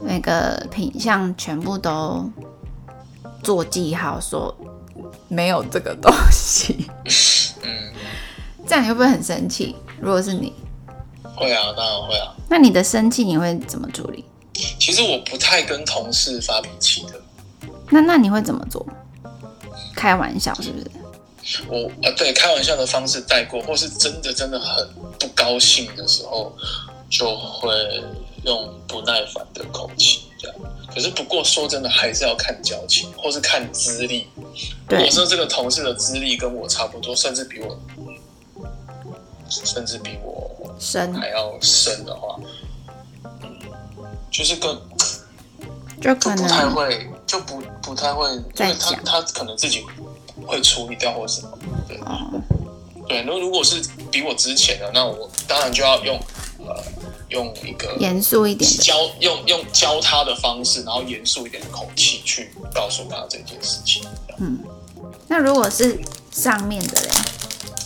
[0.01, 2.29] 那个品相全部都
[3.41, 4.53] 做记号，说
[5.29, 6.89] 没有这个东西。
[8.71, 9.75] 嗯，这样你会不会很生气？
[9.99, 10.53] 如果是你，
[11.35, 12.33] 会啊，当然会啊。
[12.49, 14.23] 那你的生气你会怎么处理？
[14.79, 17.21] 其实我不太跟同事发脾气的，
[17.89, 18.85] 那那你会怎么做？
[19.93, 21.63] 开玩笑是不是？
[21.67, 24.87] 我啊对开玩笑的方式带过，或是真的真的很
[25.19, 26.55] 不高兴的时候，
[27.09, 27.73] 就会
[28.45, 30.57] 用不耐烦的口气这样。
[30.93, 34.27] 可是不过说真的，还是要看交情，或是看资历。
[34.37, 34.47] 如
[34.87, 37.79] 对果说这个同事的资历跟我差不多，甚至比我，
[39.51, 40.49] 甚至比我
[40.79, 41.13] 深。
[41.13, 42.39] 还要深的话，
[43.43, 43.49] 嗯
[44.31, 44.75] 就是更
[45.99, 49.83] 就可就不太会，就不不太会，因为他他可能自己
[50.47, 51.97] 会处理掉或什么，对。
[51.97, 52.41] 哦，
[53.07, 53.23] 对。
[53.27, 56.17] 那如果是比我之前的，那我当然就要用
[56.65, 56.75] 呃
[57.29, 64.03] 用一个严肃一点的，教用用教他的方式，然后严肃一点的口气去告诉他这件事情。
[64.37, 64.57] 嗯。
[65.27, 65.99] 那如果是
[66.31, 67.09] 上面的嘞，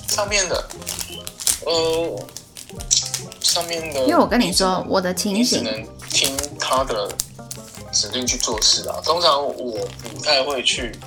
[0.07, 0.67] 上面的，
[1.65, 2.25] 呃，
[3.41, 7.11] 上面的，因为我跟你说我的情你只，能听他的
[7.91, 9.01] 指令去做事啊。
[9.03, 9.53] 通常我
[10.03, 10.97] 不太会去，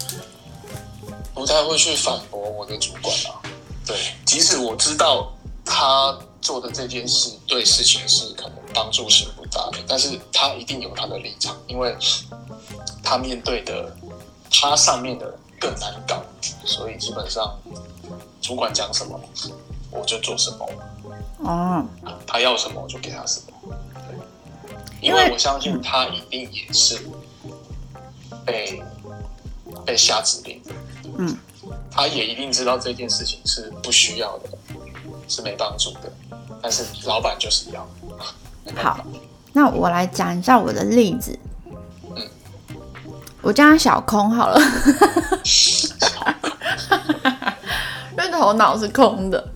[1.35, 3.41] 不太会去反驳我的主管啊。
[3.87, 3.97] 对，
[4.27, 5.33] 即使我知道
[5.65, 11.95] 他做的这件事对事情是可能帮助性不大的，但是他一定有他的立场，因为
[13.03, 13.95] 他面对的
[14.51, 16.23] 他上面的更难搞，
[16.65, 17.57] 所以基本上
[18.41, 19.19] 主管讲什么
[19.91, 20.69] 我就做什么。
[21.39, 21.85] 哦，
[22.27, 23.53] 他要什么我就给他什么。
[24.09, 24.17] 对，
[25.01, 26.99] 因因为为我相信他一定也是
[28.45, 28.83] 被
[29.87, 30.73] 被下指令的，
[31.19, 31.37] 嗯，
[31.91, 34.49] 他也一定知道这件事情是不需要的，
[35.29, 36.13] 是没帮助的，
[36.61, 37.87] 但是老板就是要。
[38.77, 38.99] 好，
[39.53, 41.39] 那我来讲一下我的例子。
[42.17, 42.29] 嗯
[43.41, 44.61] 我叫他小空好了，
[48.11, 49.51] 因为头脑是空的，嗯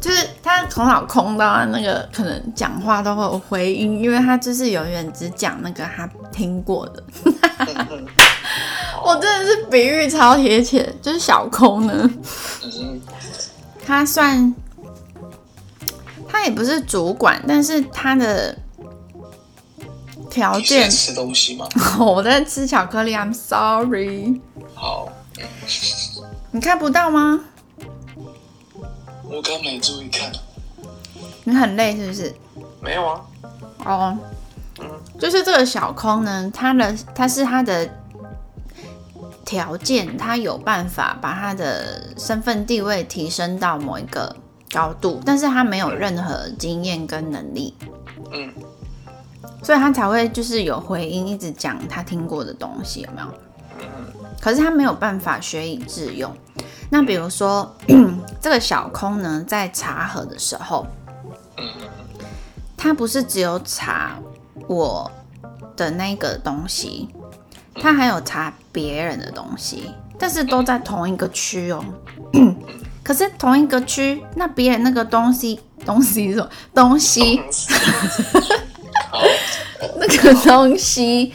[0.00, 7.02] 就是他头脑空到他那个可能讲话都会有回音，因为他就是永远只讲那个他听过的。
[9.04, 12.10] 我真的是比喻超贴切，就是小空呢，
[12.64, 13.00] 嗯
[13.86, 14.54] 他算
[16.28, 18.56] 他也不是主管，但是他的
[20.30, 21.66] 条件，吃东西吗？
[21.98, 24.40] 我在吃巧克力，I'm sorry，
[24.74, 25.44] 好，嗯
[26.52, 27.40] 你看不到吗？
[29.30, 30.30] 我刚没注意看，
[31.44, 32.34] 你很累是不是？
[32.80, 33.20] 没有啊。
[33.84, 34.18] 哦，
[34.80, 37.88] 嗯就是这个小空呢，他的他是他的
[39.44, 44.34] 条件，他有办法把他的身份地位提升到某一个
[44.72, 47.74] 高度，但是他没有任何经验跟能力，
[48.32, 48.52] 嗯
[49.62, 53.28] 所以他才会就是有回音，一直讲他听过的东西，有没有？
[53.80, 56.30] 嗯可是他没有办法学以致用。
[56.90, 57.74] 那比如说，
[58.40, 60.86] 这个小空呢，在查核的时候，
[61.56, 61.64] 嗯
[62.76, 64.18] 他不是只有查
[64.66, 65.10] 我
[65.76, 67.08] 的那个东西，
[67.74, 71.84] 他还有查别人的东西，但是都在同一个区哦。
[73.04, 77.40] 可是同一个区，那别人那个东西东西是什么东西？
[79.10, 79.20] 好，
[79.96, 81.32] 那个东西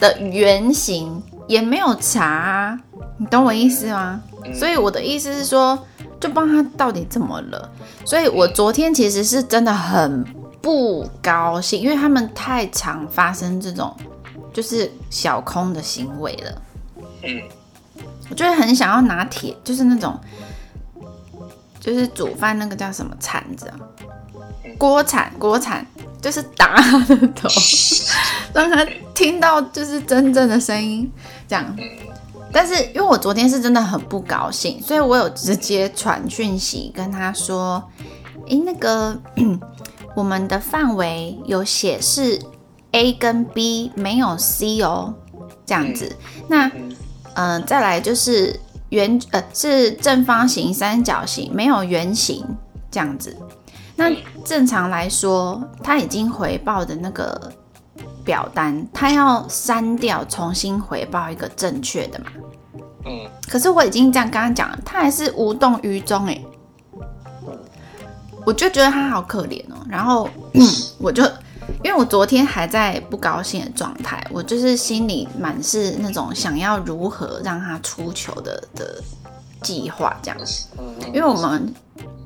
[0.00, 2.78] 的原型也没有查啊，
[3.16, 4.20] 你懂我意思吗？
[4.54, 5.76] 所以我的意思是说，
[6.20, 7.68] 就帮他到底怎么了？
[8.04, 10.24] 所以我昨天其实是真的很
[10.60, 13.96] 不高兴，因为他们太常发生这种
[14.52, 16.62] 就是小空的行为了。
[17.24, 17.42] 嗯
[18.30, 20.14] 我就会很想要拿铁，就是那种，
[21.80, 23.80] 就是煮饭那个叫什么铲子啊，
[24.76, 25.86] 锅铲，锅铲，
[26.20, 27.48] 就是打他的头，
[28.52, 31.10] 让他听到就是真正的声音，
[31.46, 31.76] 这样。
[32.50, 37.82] 但是因为我昨天是真的很不高兴，所以我有直接传讯息跟他说，
[38.46, 39.20] 诶，那个
[40.16, 42.40] 我们的范围有写是
[42.92, 45.14] A 跟 B，没有 C 哦，
[45.66, 46.10] 这样子。
[46.48, 46.96] 那嗯
[47.34, 48.58] 嗯，再来就是
[48.88, 52.42] 圆呃是正方形、三角形，没有圆形
[52.90, 53.36] 这样子。
[53.98, 57.52] 那正常来说，他已经回报的那个
[58.24, 62.26] 表单，他要删掉，重新回报一个正确的嘛。
[63.04, 66.40] 嗯可是我已经这样跟他讲了，他还是无动于衷哎，
[68.46, 69.84] 我就觉得他好可怜哦。
[69.88, 70.62] 然后、嗯、
[71.00, 71.24] 我就
[71.82, 79.02] 因为我昨天还在不高兴的状态，我就是心里满是那种想要如何让他出糗的的
[79.62, 80.38] 计划这样。
[80.78, 81.72] 嗯因为我们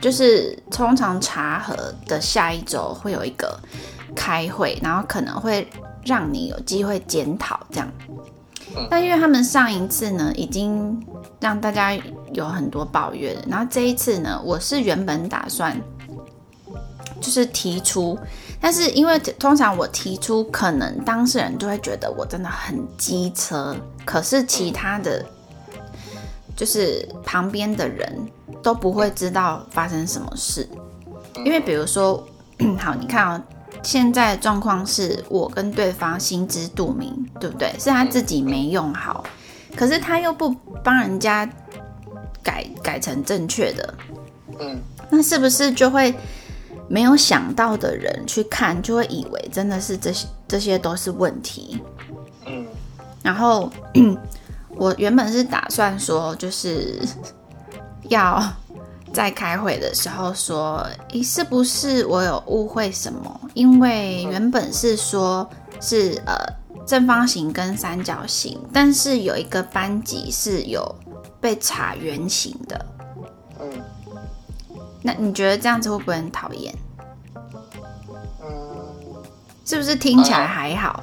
[0.00, 3.58] 就是通常查核的下一周会有一个
[4.14, 5.68] 开会，然后可能会
[6.04, 7.88] 让你有机会检讨这样。
[8.90, 11.00] 但因为他们上一次呢，已经
[11.38, 11.94] 让大家
[12.32, 15.78] 有很多抱怨了，然后这一次呢，我是原本打算
[17.20, 18.18] 就是提出，
[18.60, 25.24] 但是因为通常我提出，可能当事人就会觉得我真的很机车，可是其他的
[26.62, 28.08] 就是旁边的人
[28.62, 30.64] 都不会知道发生什么事，
[31.44, 32.24] 因为比如说，
[32.78, 33.42] 好，你看哦，
[33.82, 37.74] 现在的状况是我跟对方心知肚明，对不对？
[37.80, 39.24] 是他自己没用好，
[39.74, 40.54] 可是他又不
[40.84, 41.44] 帮人家
[42.44, 43.94] 改改成正确的，
[44.60, 44.78] 嗯
[45.10, 46.14] 那是不是就会
[46.86, 51.82] 没有想到的人去看，就会以为真的是这些这些都是问题。
[52.46, 52.64] 嗯
[53.20, 53.68] 然后
[54.76, 57.00] 我原本是打算说，就是
[58.08, 58.42] 要
[59.12, 63.40] 在开会的时候说，咦，是不是我有误会什么？
[63.54, 65.48] 因为原本是说
[65.80, 66.34] 是呃
[66.86, 70.82] 正方形跟三角形，但是有一个班级是有
[71.40, 72.86] 被查圆形的。
[73.60, 73.68] 嗯
[75.04, 76.72] 那你觉得这样子会不会很讨厌？
[78.40, 78.48] 嗯，
[79.64, 81.02] 是不是听起来还好？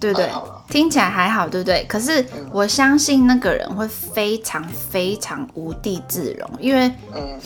[0.00, 0.30] 对不对？
[0.68, 1.84] 听起来还好，对不对？
[1.88, 7.40] 可是我相信那个人会非常非常无地自容，因为嗯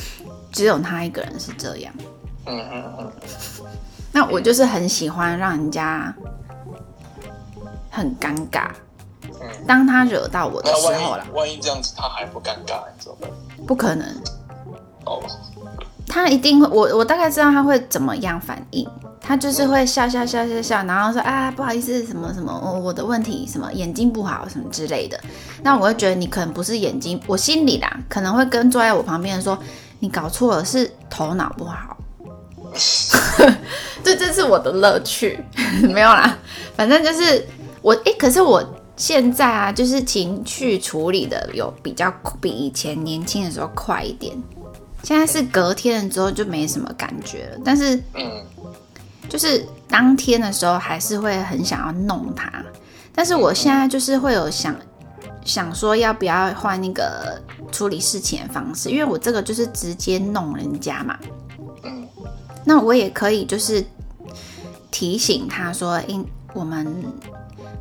[0.50, 1.92] 只有他一个人是这样。
[2.46, 3.12] 嗯嗯嗯，
[4.10, 6.12] 那我就是很喜欢让人家
[7.90, 8.68] 很尴尬。
[9.40, 13.30] 嗯当他惹到我的时候啦一，万一这样子他还不尴尬，你怎么办？
[13.66, 14.06] 不可能，
[15.04, 15.22] 哦，
[16.06, 18.88] 他一定会，我我大概知道他会怎么样反应。
[19.22, 25.18] 他就是会笑笑笑笑笑，然后说啊不好意思什么什么，我、我的问题什么眼睛不好什么之类的。
[25.62, 29.56] 那我会觉得你可能不是眼睛，我心里啦可能会跟坐在我旁边说
[30.00, 31.96] 你搞错了，是头脑不好。
[34.02, 35.38] 这这是我的乐趣，
[35.92, 36.36] 没有啦，
[36.74, 37.46] 反正就是
[37.82, 38.64] 我诶，可是我
[38.96, 44.34] 现在啊，就是情绪处理的有比较比以前年轻的时候快一点。
[45.02, 48.44] 现在是隔天了之后就没什么感觉了，但是嗯
[49.32, 52.52] 就是当天的时候还是会很想要弄他，
[53.14, 54.76] 但是我现在就是会有想
[55.42, 61.18] 想说要不要换那个处理事情的方式，因为我这个就是直接弄人家嘛，
[61.82, 62.06] 嗯
[62.62, 63.82] 那我也可以就是
[64.90, 66.22] 提醒他说，因
[66.52, 66.86] 我们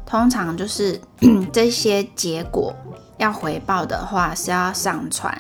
[0.06, 0.98] 通常就是
[1.52, 2.74] 这些结果
[3.18, 5.38] 要回报的话是要上传。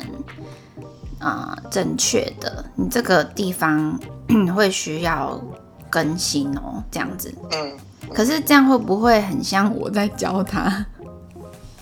[1.19, 3.95] 啊、正确的，你这个地方
[4.55, 5.39] 会需要
[5.91, 7.31] 更新哦，这样子。
[7.51, 7.77] 嗯，
[8.13, 10.83] 可是这样会不会很像我在教他？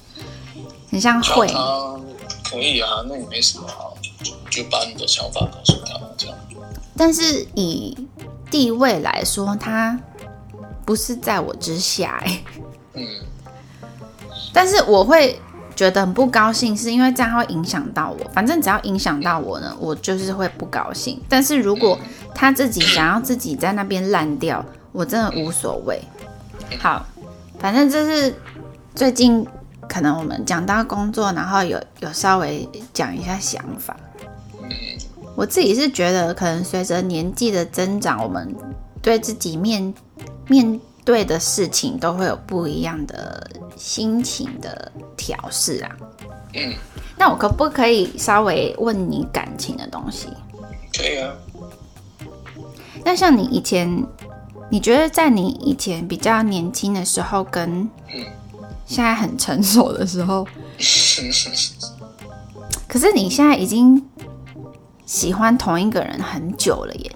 [0.92, 1.96] 很像教会，他
[2.50, 6.36] 可以啊，那你没什么好，就就把你的想法告诉他，这样。
[6.98, 7.96] 但是以
[8.50, 9.98] 地位来说，他
[10.86, 12.44] 不是在我之下哎、
[12.96, 13.06] 嗯
[14.52, 15.40] 但是我会
[15.80, 18.30] 觉得很不高兴，是因为这样会影响到我。
[18.34, 21.18] 反正只要影响到我呢，我就是会不高兴。
[21.30, 21.98] 但是如果
[22.36, 26.02] 他自己想要自己在那边烂掉，我真的无所谓。
[26.80, 27.06] 好，
[27.60, 28.36] 反正这是
[28.94, 29.48] 最近
[29.88, 33.96] 可能我们讲到工作，然后有有稍微讲一下想法。
[35.34, 38.54] 我自己是觉得，可能随着年纪的增长，我们
[39.02, 39.94] 对自己面
[40.50, 43.50] 面对的事情都会有不一样的
[43.80, 45.90] 心情的调试啊。
[46.54, 46.74] 嗯，
[47.18, 50.28] 那我可不可以稍微问你感情的东西？
[50.96, 51.34] 可以啊。
[53.06, 54.06] 那像你以前，
[54.70, 57.90] 你觉得在你以前比较年轻的时候，跟
[58.86, 60.46] 现在很成熟的时候，
[62.88, 64.06] 可是你现在已经
[65.06, 67.16] 喜欢同一个人很久了耶。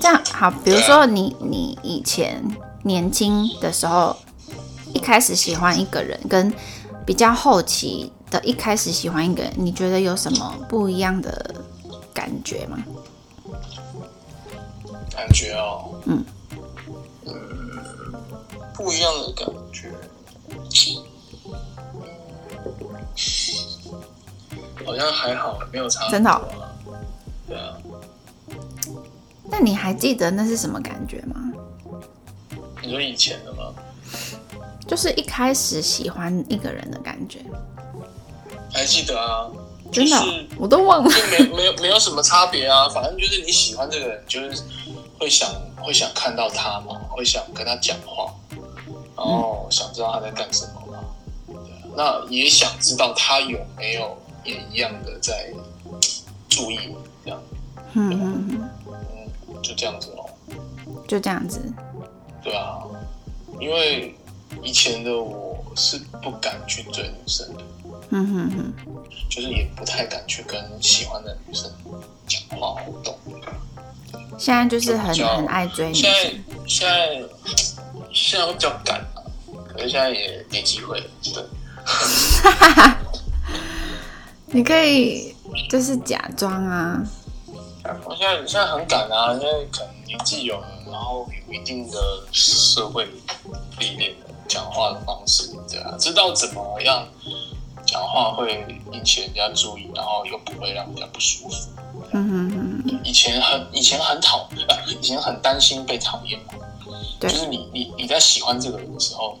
[0.00, 2.42] 这样好，比如说你你以前
[2.82, 4.16] 年轻的时候，
[4.94, 6.52] 一开始喜欢一个人，跟
[7.06, 11.54] 比较后期的一开始喜欢一个人，你觉得有什么不一样的
[12.12, 12.78] 感觉吗？
[15.12, 16.24] 感觉哦，嗯
[17.26, 17.34] 嗯，
[18.74, 19.90] 不一样的感觉，
[24.86, 26.10] 好像还好，没有差啊。
[26.10, 26.48] 真的哦
[27.46, 27.76] 对啊，
[29.44, 31.52] 那你还记得那是什么感觉吗？
[32.82, 33.38] 你说以前？
[34.90, 37.38] 就是一开始喜欢一个人的感觉，
[38.72, 39.46] 还记得啊，
[39.92, 41.10] 真的哦、就是我都忘了。
[41.30, 44.64] 没没有没有什么差别啊，反正就是你喜欢这个人，就是
[45.16, 48.34] 会想会想看到他嘛，会想跟他讲话，
[49.16, 50.98] 然后想知道他在干什么嘛，
[51.46, 55.52] 对啊，那也想知道他有没有也一样的在
[56.48, 57.40] 注意我，这样，
[57.92, 58.70] 嗯嗯嗯，
[59.50, 60.28] 嗯，就这样子咯。
[61.06, 61.62] 就这样子。
[62.42, 62.80] 对啊，
[63.60, 64.16] 因为
[64.62, 67.62] 以前的我是不敢去追女生的，
[68.10, 68.72] 嗯哼哼，
[69.28, 71.70] 就是也不太敢去跟喜欢的女生
[72.26, 73.16] 讲话互动。
[74.38, 76.44] 现在就是很就很爱追女生现在生。
[76.66, 77.22] 现在
[78.12, 79.22] 现在会比较敢啊，
[79.68, 81.06] 可是现在也没机会了。
[81.22, 81.44] 对，
[84.52, 85.34] 你可以
[85.68, 87.02] 就是假装啊，
[88.04, 91.98] 我现在现在很敢啊，现在可能年纪有了，然后有一定的
[92.32, 93.06] 社会
[93.78, 97.06] 历练的讲话的方式，对啊，知道怎么样
[97.86, 101.70] 讲话会引起人家注意，然后又不会让人家不舒服。
[102.12, 102.50] 嗯哼
[102.84, 104.38] 哼，以前很以前很讨
[104.68, 106.54] 啊，以前很担心被讨厌嘛。
[107.20, 109.38] 对，就是你你你在喜欢这个人的时候，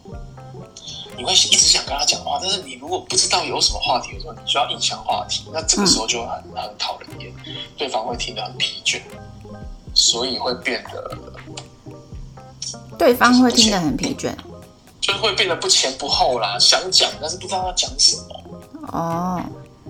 [1.16, 7.34] 你会一直想跟他讲话，但是你如果不知道有什么话题的时候，你需要影响话题，那这个时候就很很讨人厌，
[7.76, 9.00] 对方会听得很疲倦，
[9.92, 11.18] 所以会变得，
[12.96, 14.32] 对方会听得很疲倦，
[15.10, 18.24] 就是会变得不前不后啦，想讲但是不知道要讲什么。
[18.92, 19.42] 哦，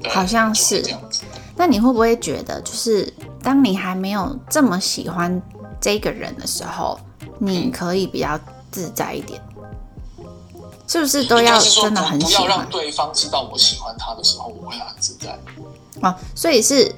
[0.08, 1.22] 好像是这样子。
[1.56, 3.12] 那你会不会觉得，就是
[3.42, 5.40] 当你还没有这么喜欢
[5.78, 6.98] 这个人的时候，
[7.38, 8.38] 你可以比较
[8.70, 9.40] 自在一点？
[10.88, 12.44] 是不是都要真的很喜欢？
[12.44, 15.38] 不要让对方知道我喜欢他的时候，我会很自在。
[16.00, 16.90] 哦，所以是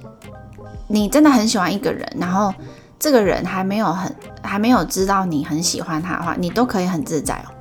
[0.86, 2.54] 你真的很喜欢一个人，然后
[3.00, 7.51] 这个人还没有很还没有知道你很喜欢他的话，你都可以很自在哦。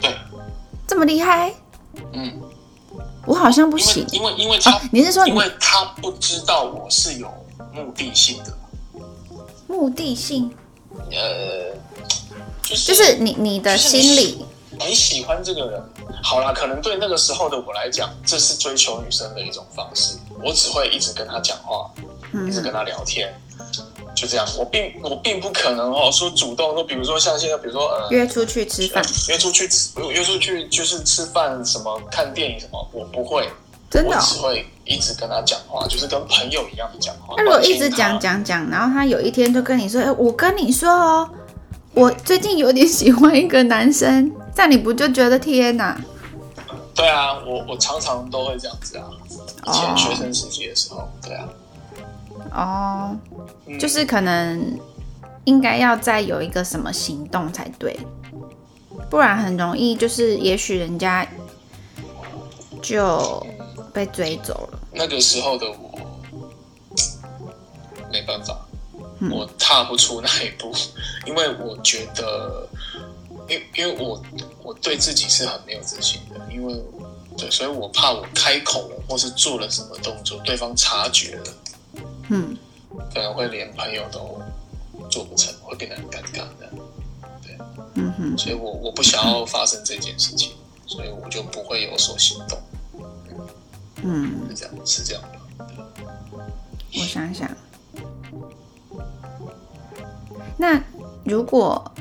[0.00, 0.16] 对，
[0.86, 1.52] 这么厉害？
[2.12, 2.42] 嗯。
[3.26, 7.28] 我好像不行，因为因为他，你是说因为他不知道我是有
[7.72, 8.56] 目的性的，
[9.66, 10.48] 目的性，
[11.10, 11.74] 呃，
[12.62, 14.46] 就是就是你你的心里，
[14.78, 15.82] 你喜欢这个人，
[16.22, 21.90] 好啦，可能对那个时候的我来讲，这是追求女生的一种方式，我只会一直跟他讲话，
[22.46, 23.34] 一直跟他聊天。
[24.16, 33.46] 就这样，我并我并不可能哦，说主动说，比如说像现在，比如说呃，约出去吃饭，约出去吃，约出去就是吃饭什么，看电影什么，我不会，
[33.90, 37.34] 真的，只会一直跟他讲话，就是跟朋友一样的讲话。
[37.36, 41.28] 那如果一直讲讲讲，然后他有一天就跟你说，哎，我跟你说哦，
[41.92, 46.00] 我最近有点喜欢一个男生，这样你不就觉得天哪？
[46.94, 49.04] 对啊，我我常常都会这样子啊，
[49.66, 51.46] 以前学生时期的时候，对啊。
[52.56, 53.14] 哦，
[53.78, 54.80] 就是可能
[55.44, 57.94] 应该要再有一个什么行动才对，
[59.10, 61.26] 不然很容易就是也许人家
[62.80, 63.46] 就
[63.92, 64.78] 被追走了。
[64.92, 66.00] 那个时候的我
[68.10, 68.58] 没办法，
[69.30, 70.72] 我踏不出那一步，
[71.28, 72.66] 因为我觉得，
[73.48, 74.22] 因因为我
[74.62, 76.74] 我对自己是很没有自信的，因为
[77.36, 81.44] 对，所以我怕我开口了或是做了什么动作，对方察觉了。
[82.28, 82.56] 嗯，
[83.12, 84.40] 可能会连朋友都
[85.08, 86.72] 做不成，会变得很尴尬的。
[87.42, 87.56] 对，
[87.94, 90.52] 嗯哼，所以我我不想要发生这件事情，
[90.86, 92.58] 所以我就不会有所行动。
[94.02, 95.38] 嗯，是这样，是这样的。
[96.94, 97.48] 我想想，
[100.56, 100.82] 那
[101.24, 101.92] 如果，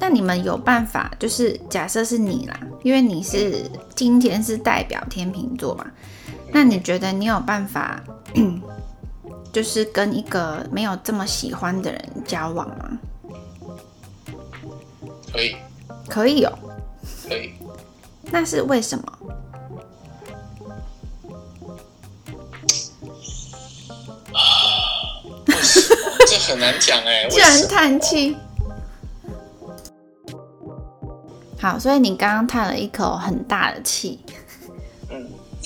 [0.00, 5.90] 那你们有办法，就是假设是你啦，因为你是今天是代表天秤座嘛，
[6.52, 8.02] 那你觉得你有办法？
[9.52, 12.98] 就是跟一个没有这么喜欢的人交往吗？
[15.32, 15.56] 可以，
[16.08, 16.52] 可以哦，
[17.28, 17.52] 可以。
[18.30, 19.04] 那是为什么？
[24.32, 24.38] 啊，
[26.26, 27.28] 这很难讲 哎。
[27.28, 28.36] 居然叹气。
[31.58, 34.20] 好，所以你刚刚叹了一口很大的气。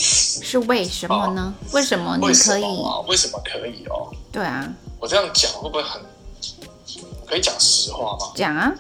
[0.00, 1.54] 是为什么呢？
[1.72, 2.64] 为什么你可以？
[3.08, 4.10] 为什么可以哦？
[4.32, 4.66] 对啊，
[4.98, 6.00] 我这样讲会不会很？
[7.26, 8.32] 可以讲实话吗？
[8.34, 8.72] 讲啊！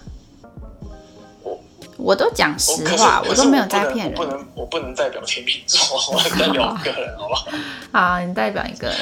[1.44, 1.60] 我
[1.96, 4.14] 我都讲实话，我都没有在骗人。
[4.16, 5.78] 不能，我不能代表天秤座，
[6.12, 7.46] 我代表 一个人，好不好？
[7.92, 8.96] 好，你代表一个人。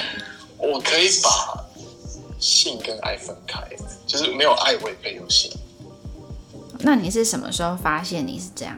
[0.59, 1.64] 我可以把
[2.39, 3.62] 性跟爱分开，
[4.07, 5.51] 就是没有爱我也可以有性。
[6.81, 8.77] 那你是什么时候发现你是这样？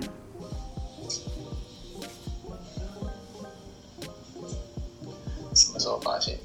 [5.55, 6.39] 什么时候发现？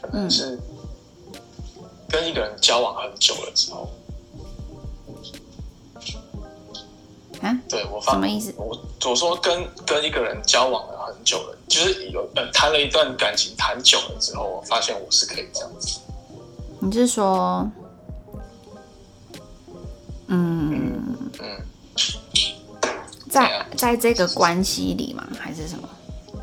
[0.00, 0.58] 可能是
[2.08, 3.88] 跟一个人交往很久了之后。
[7.40, 7.58] 啊？
[7.68, 8.54] 对我发什么意思？
[8.56, 15.98] 我我说跟跟一个人交往了很久了，就是有呃谈了一段感情谈久了之后，我发现我是可以这样子。
[16.78, 17.68] 你是说，
[20.28, 21.70] 嗯嗯，
[23.28, 25.26] 在在这个关系里吗？
[25.36, 25.88] 还是什么？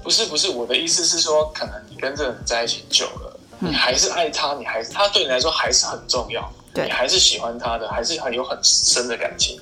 [0.09, 9.61] 不是不是，我的意思是说，可能你跟这个人在一起久了，你还是爱他，你还是他对你来说还是很重要，你还是喜欢他的，还是很有很深的感情。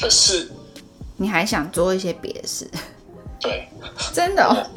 [0.00, 0.50] 可是
[1.16, 2.68] 你还想做一些别的事？
[3.38, 3.68] 对，
[4.12, 4.68] 真的，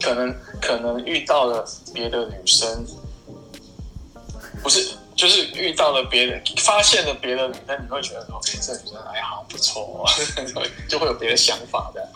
[0.00, 1.62] 可能可能遇到了
[1.92, 2.82] 别的女生，
[4.62, 10.06] 不是，就是遇到了别人，发现了别的女生，你会觉得说，哎，这女生哎好不错，
[10.88, 12.08] 就会有别的想法的。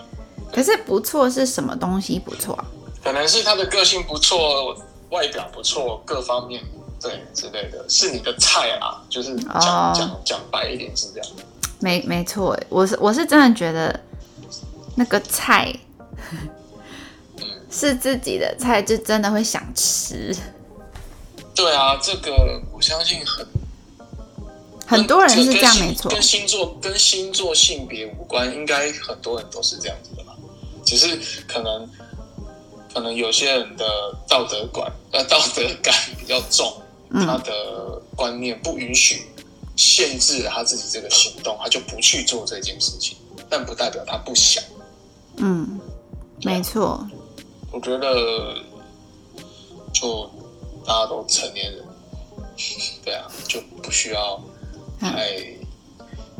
[0.52, 2.58] 可是不错是什么东西不错？
[3.04, 4.76] 可能是他的个性不错，
[5.10, 6.60] 外表不错，各方面
[7.00, 9.00] 对之类的，是你的菜啊。
[9.08, 11.28] 就是讲讲讲白一点是这样。
[11.78, 14.00] 没没错，我是我是真的觉得
[14.96, 15.72] 那个菜，
[17.70, 20.34] 是自己的菜，就真的会想吃。
[21.54, 23.46] 对啊，这个我相信很
[24.86, 26.10] 很多人是这样，没错。
[26.10, 30.25] 跟星座跟星座性别无关，应该很多人都是这样子的吧？
[30.86, 31.86] 只是可能
[32.94, 33.84] 可能有些人的
[34.26, 36.72] 道德观呃道德感比较重，
[37.12, 39.26] 他的观念不允许
[39.76, 43.18] 限制了他自己这个行动，他就不去做这件事情，
[43.50, 44.64] 但不代表他不想。
[45.36, 45.78] 嗯，
[46.42, 47.06] 没错。
[47.70, 48.54] 我觉得
[49.92, 50.30] 就。
[50.88, 51.84] 大家都成年人，
[53.04, 54.40] 对啊，就不需要
[55.00, 55.36] 太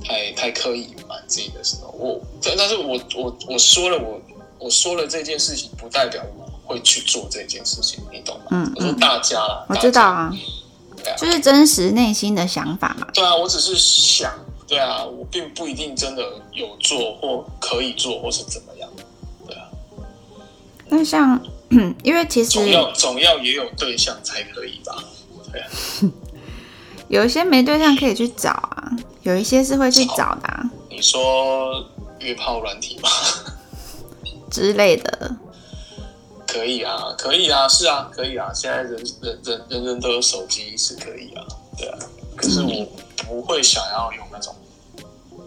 [0.04, 1.90] 太太刻意隐瞒自己的时候。
[1.98, 2.20] 我，
[2.56, 4.35] 但是我我我说了，我我
[4.70, 8.44] 说了这件事情，不代表我会去做这件事情，你懂吗？
[8.50, 10.32] 嗯，我说大家啦，我知道啊，
[10.96, 13.06] 对啊，就是真实内心的想法嘛。
[13.12, 14.32] 对啊，我只是想，
[14.66, 18.88] 对啊，我并不一定真的有做或可以做或是怎么样，
[19.46, 19.64] 对啊。
[20.88, 21.40] 那像。
[22.04, 25.02] 因为其实总要总要也有对象才可以吧？
[25.50, 25.68] 对啊，
[27.10, 28.92] 有一些没对象可以去找啊，
[29.22, 30.70] 有一些是会去找的。
[30.88, 31.84] 你说
[32.20, 33.10] 约炮软体吗？
[34.56, 35.36] 之类的？
[36.46, 38.50] 可以啊，可以啊，是啊，可以啊。
[38.54, 41.44] 现在人人人人人都有手机，是可以啊，
[41.76, 41.98] 对啊。
[42.34, 42.86] 可是我
[43.26, 44.54] 不会想要用那种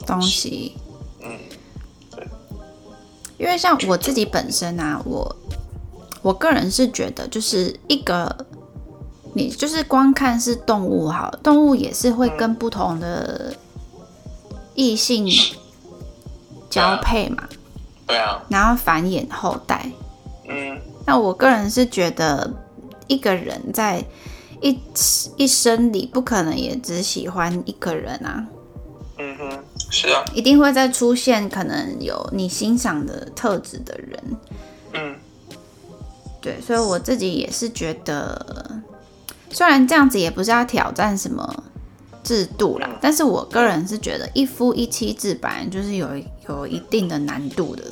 [0.05, 0.76] 东西。
[1.22, 1.39] 嗯，
[2.16, 2.28] 对。
[3.39, 5.36] 因为像我自己本身啊，我。
[6.22, 8.45] 我个人是觉得，就是一个
[9.34, 13.55] 你就是光看是动物好，动物也是会跟不同的
[14.76, 15.26] 异性
[16.70, 17.47] 交配嘛，
[18.10, 19.86] 对啊，然后繁衍后代。
[20.47, 22.51] 嗯，那我个人是觉得，
[23.05, 24.03] 一个人在
[24.62, 24.80] 一
[25.38, 28.47] 一生里不可能也只喜欢一个人啊。
[29.20, 34.20] 嗯哼，是啊，一定会再出现可能有你欣赏的特质的人。
[34.93, 35.16] 嗯。
[36.41, 38.82] 对，所以我自己也是觉得，
[39.51, 41.64] 虽然这样子也不是要挑战什么
[42.30, 46.08] 制度啦，但是我个人是觉得一夫一妻制本来就是有
[46.48, 47.84] 有一定的难度的。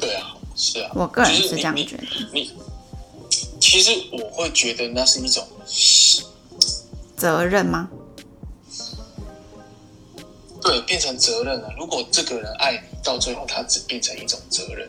[0.00, 2.04] 对啊，是啊，我个人是这样觉得。
[2.32, 2.50] 你
[3.60, 5.46] 其实我会觉得那是一种
[7.18, 7.90] 责任吗？
[10.62, 11.70] 对，变成责任了。
[11.76, 14.88] 如果这个人爱你，到最后他只变成一种责任。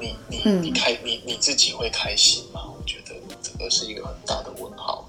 [0.00, 2.62] 你你你开你你自己会开心吗？
[2.64, 5.06] 我觉得这个是一个很大的问号。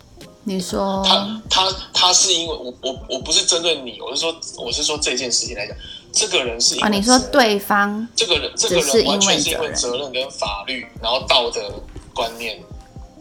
[0.50, 5.78] 你说他他他是因为我我我不是针对你，我是说我是说这件事情来讲，
[6.12, 11.72] 这个人是啊，你说对方这个人这个人完全是因为责任跟法律，然后道德
[12.16, 12.60] 观念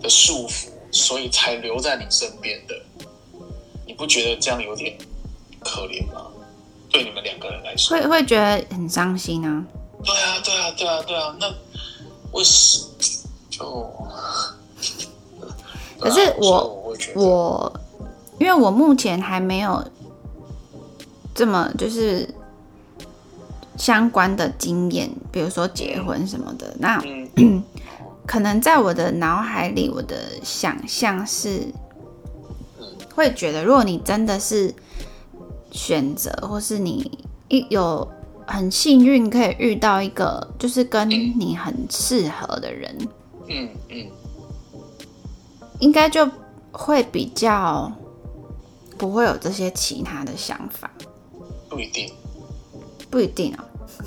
[0.00, 2.74] 的束缚，所以才留在你身边的。
[3.86, 4.96] 你不觉得这样有点
[5.60, 6.28] 可怜吗？
[6.88, 9.62] 对你们两个人来说，会会觉得很伤心啊。
[10.02, 11.54] 对啊，对啊，对啊，对啊，那
[12.32, 12.82] 为什
[13.50, 13.92] 就？
[15.98, 17.80] 可是我我，
[18.38, 19.84] 因为我目前还没有
[21.34, 22.28] 这么就是
[23.76, 26.74] 相关的经验，比如说结婚什么的。
[26.78, 27.02] 那
[28.26, 31.62] 可能在我的脑海里，我的想象是，
[33.14, 34.74] 会觉得，如果你真的是
[35.70, 37.18] 选择，或是你
[37.48, 38.06] 一有。
[38.50, 42.96] 很幸运可以遇到一个就是跟你很适合的人，
[43.46, 44.06] 嗯嗯，
[45.80, 46.28] 应该就
[46.72, 47.92] 会比较
[48.96, 50.90] 不会有这些其他的想法。
[51.68, 52.12] 不一定，
[53.10, 53.64] 不一定啊，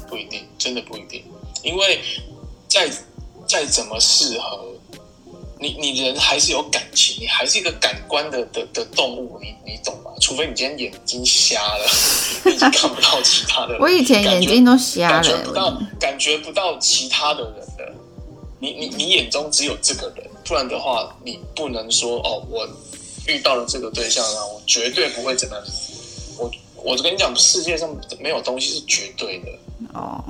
[0.08, 1.24] 不一定，真的不一定，
[1.64, 2.02] 因为
[2.68, 2.90] 再
[3.48, 4.66] 再怎么适合。
[5.60, 10.10] 你你人还是有感情，你还是一个感官的的的动物，你你懂吗？
[10.20, 11.86] 除非你今天眼睛瞎了，
[12.46, 13.78] 你已经看不到其他的。
[13.80, 17.94] 我以前眼睛都瞎了，感觉不到感觉不到其他的人的。
[18.58, 22.68] 你你你眼中只有这个人，不然的话，你不能说哦，我
[23.26, 25.66] 遇到了这个对象啊，我绝对不会怎么样。
[26.38, 27.90] 我我跟你讲，世界上
[28.20, 29.50] 没有东西是绝对的
[29.94, 30.22] 哦。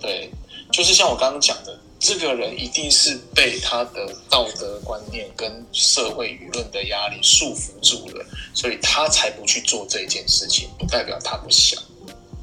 [0.00, 0.30] 对，
[0.70, 1.76] 就是像我刚刚讲的。
[1.98, 10.68] 这个人一定是被他的道德观念跟社会舆论的压力束缚住了，所以他才不去做这件事情。
[10.78, 11.82] 不代表他不想，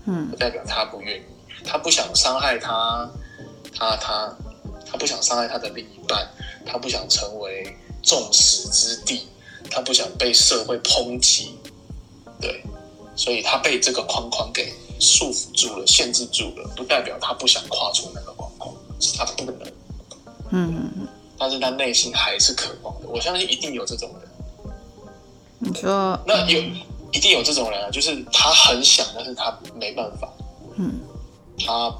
[0.07, 1.23] 嗯，不代表他不愿意，
[1.63, 3.07] 他不想伤害他，
[3.77, 4.35] 他他
[4.93, 6.29] 他不想伤害他的另一半，
[6.63, 9.27] 他不想成为众矢之的，
[9.71, 11.57] 他不想被社会抨击，
[12.39, 12.63] 对，
[13.15, 18.71] 所以他被这个框框给束缚住了，限制住了，不代表他不想跨出那个框框。
[18.99, 19.71] 是他不能，
[20.51, 23.09] 嗯，但是他内心还是渴望的。
[23.09, 24.29] 我相信一定有这种人。
[25.59, 26.61] 你说，那有
[27.11, 30.31] 一定有这种人啊，就是他很想，但是他没办法。
[30.77, 31.01] 嗯，
[31.65, 31.93] 他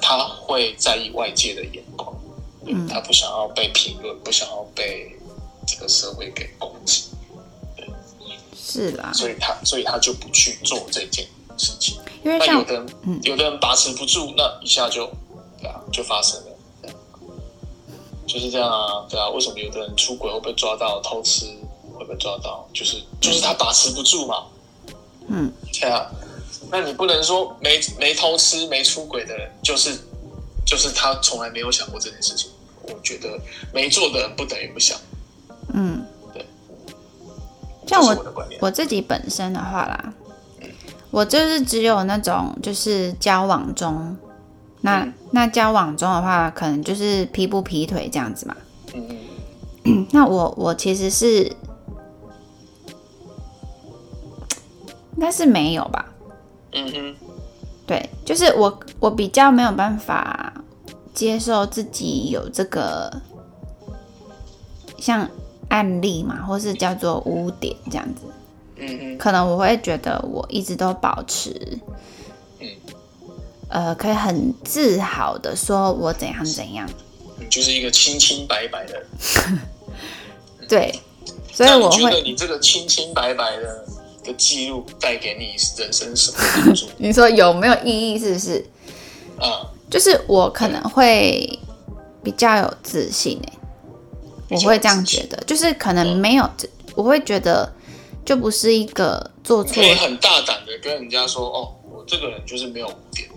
[0.00, 2.14] 他会在意外界的眼光，
[2.64, 5.14] 嗯，他不想要被评论，不想要被
[5.66, 7.04] 这个社会给攻击，
[7.76, 7.86] 对，
[8.54, 11.26] 是啦，所以他所以他就不去做这件
[11.58, 11.98] 事情。
[12.24, 15.06] 因为那有的人，有的人把持不住，那一下就
[15.60, 16.92] 对啊，就发生了，
[18.26, 19.28] 就是这样啊，对啊。
[19.28, 21.46] 为什么有的人出轨会被抓到偷吃
[21.96, 22.66] 会被抓到？
[22.72, 24.46] 就是就是他把持不住嘛，
[25.28, 26.10] 嗯，对啊。
[26.70, 29.96] 那你不能说没没偷吃没出轨的人，就是
[30.64, 32.50] 就是他从来没有想过这件事情。
[32.82, 33.38] 我觉得
[33.72, 34.96] 没做的人不等于不想，
[35.72, 36.46] 嗯，对。
[37.86, 40.12] 像我我自己本身的话啦。
[41.12, 44.14] 我就是只有那种，就是交往中，
[44.82, 48.56] 那那交往中的话，可能就是劈不劈腿这样子嘛。
[48.92, 51.44] 嗯 那我我其实是，
[55.14, 56.12] 应该是没有吧。
[56.76, 57.16] 嗯哼。
[57.86, 60.52] 对，就是我我比较没有办法
[61.14, 63.12] 接受自己有这个
[64.98, 65.28] 像
[65.68, 68.22] 案例嘛，或是叫做污点这样子。
[68.78, 71.78] 嗯嗯，可能我会觉得我一直都保持，
[72.60, 72.68] 嗯，
[73.68, 76.86] 呃，可以很自豪的说我怎样怎样，
[77.38, 79.06] 你就是一个清清白白的，
[80.68, 80.92] 对，
[81.52, 83.86] 所以我会觉得你这个清清白白的
[84.26, 86.86] 的记录带给你人生什么 帮助？
[86.98, 88.18] 你说有没有意义？
[88.18, 88.66] 是不是？
[89.38, 91.58] 啊，就是我可能会
[92.22, 93.52] 比较有自信诶，
[94.50, 96.50] 我会这样觉得，就是可能没有，
[96.94, 97.72] 我会觉得。
[98.26, 103.28] 就不是一个做错，可以很大胆的跟人家说哦，我这个人就是没有污点，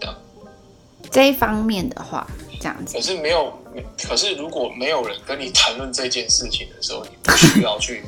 [0.00, 0.16] 这样。
[1.12, 2.26] 这一方面的话，
[2.58, 2.96] 这样子。
[2.96, 3.56] 可是没有，
[4.02, 8.02] 可是如果没有人跟你谈论这件事情的时候，你不需要去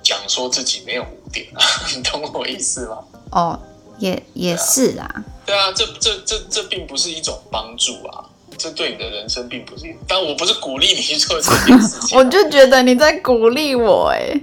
[0.00, 1.60] 讲说自己没有污点啊，
[1.96, 2.98] 你懂我意思吗？
[3.32, 3.60] 哦，
[3.98, 5.24] 也也是啦。
[5.46, 8.24] 对啊，这这这这并不是一种帮助啊，
[8.56, 9.84] 这对你的人生并不是。
[10.06, 14.40] 但我不是鼓励你去做这件事情， 我就觉得你在鼓励我哎。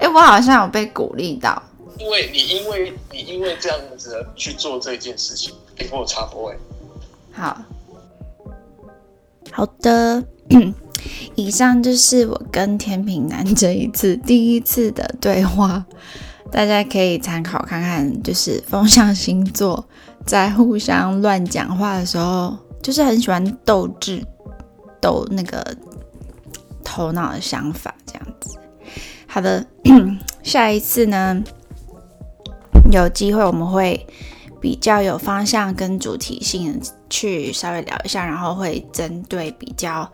[0.00, 1.62] 哎，我好像有被鼓励到，
[1.98, 6.56] 因为你因为你因为这样子去做这件事情，给我插播哎。
[7.32, 7.56] 好
[9.52, 10.22] 好的，
[11.34, 15.84] 以上就是我跟天平男这一次第一次的对话，
[16.50, 19.84] 大家可以参考看看，就是风象星座
[20.24, 24.24] 在互相乱讲话的时候，就是很喜欢斗智
[25.00, 25.76] 斗那个
[26.84, 28.58] 头脑的想法这样子。
[29.26, 29.66] 好的，
[30.44, 31.42] 下一次呢，
[32.92, 34.06] 有机会我们会
[34.60, 36.80] 比较有方向跟主题性
[37.10, 40.08] 去稍微聊一下，然后会针对比较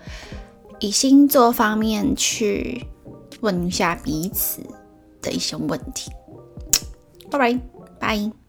[0.80, 2.84] 以星座方面去
[3.40, 4.62] 问一下彼此
[5.20, 6.10] 的一些问题。
[7.30, 7.60] 拜拜，
[8.00, 8.39] 拜。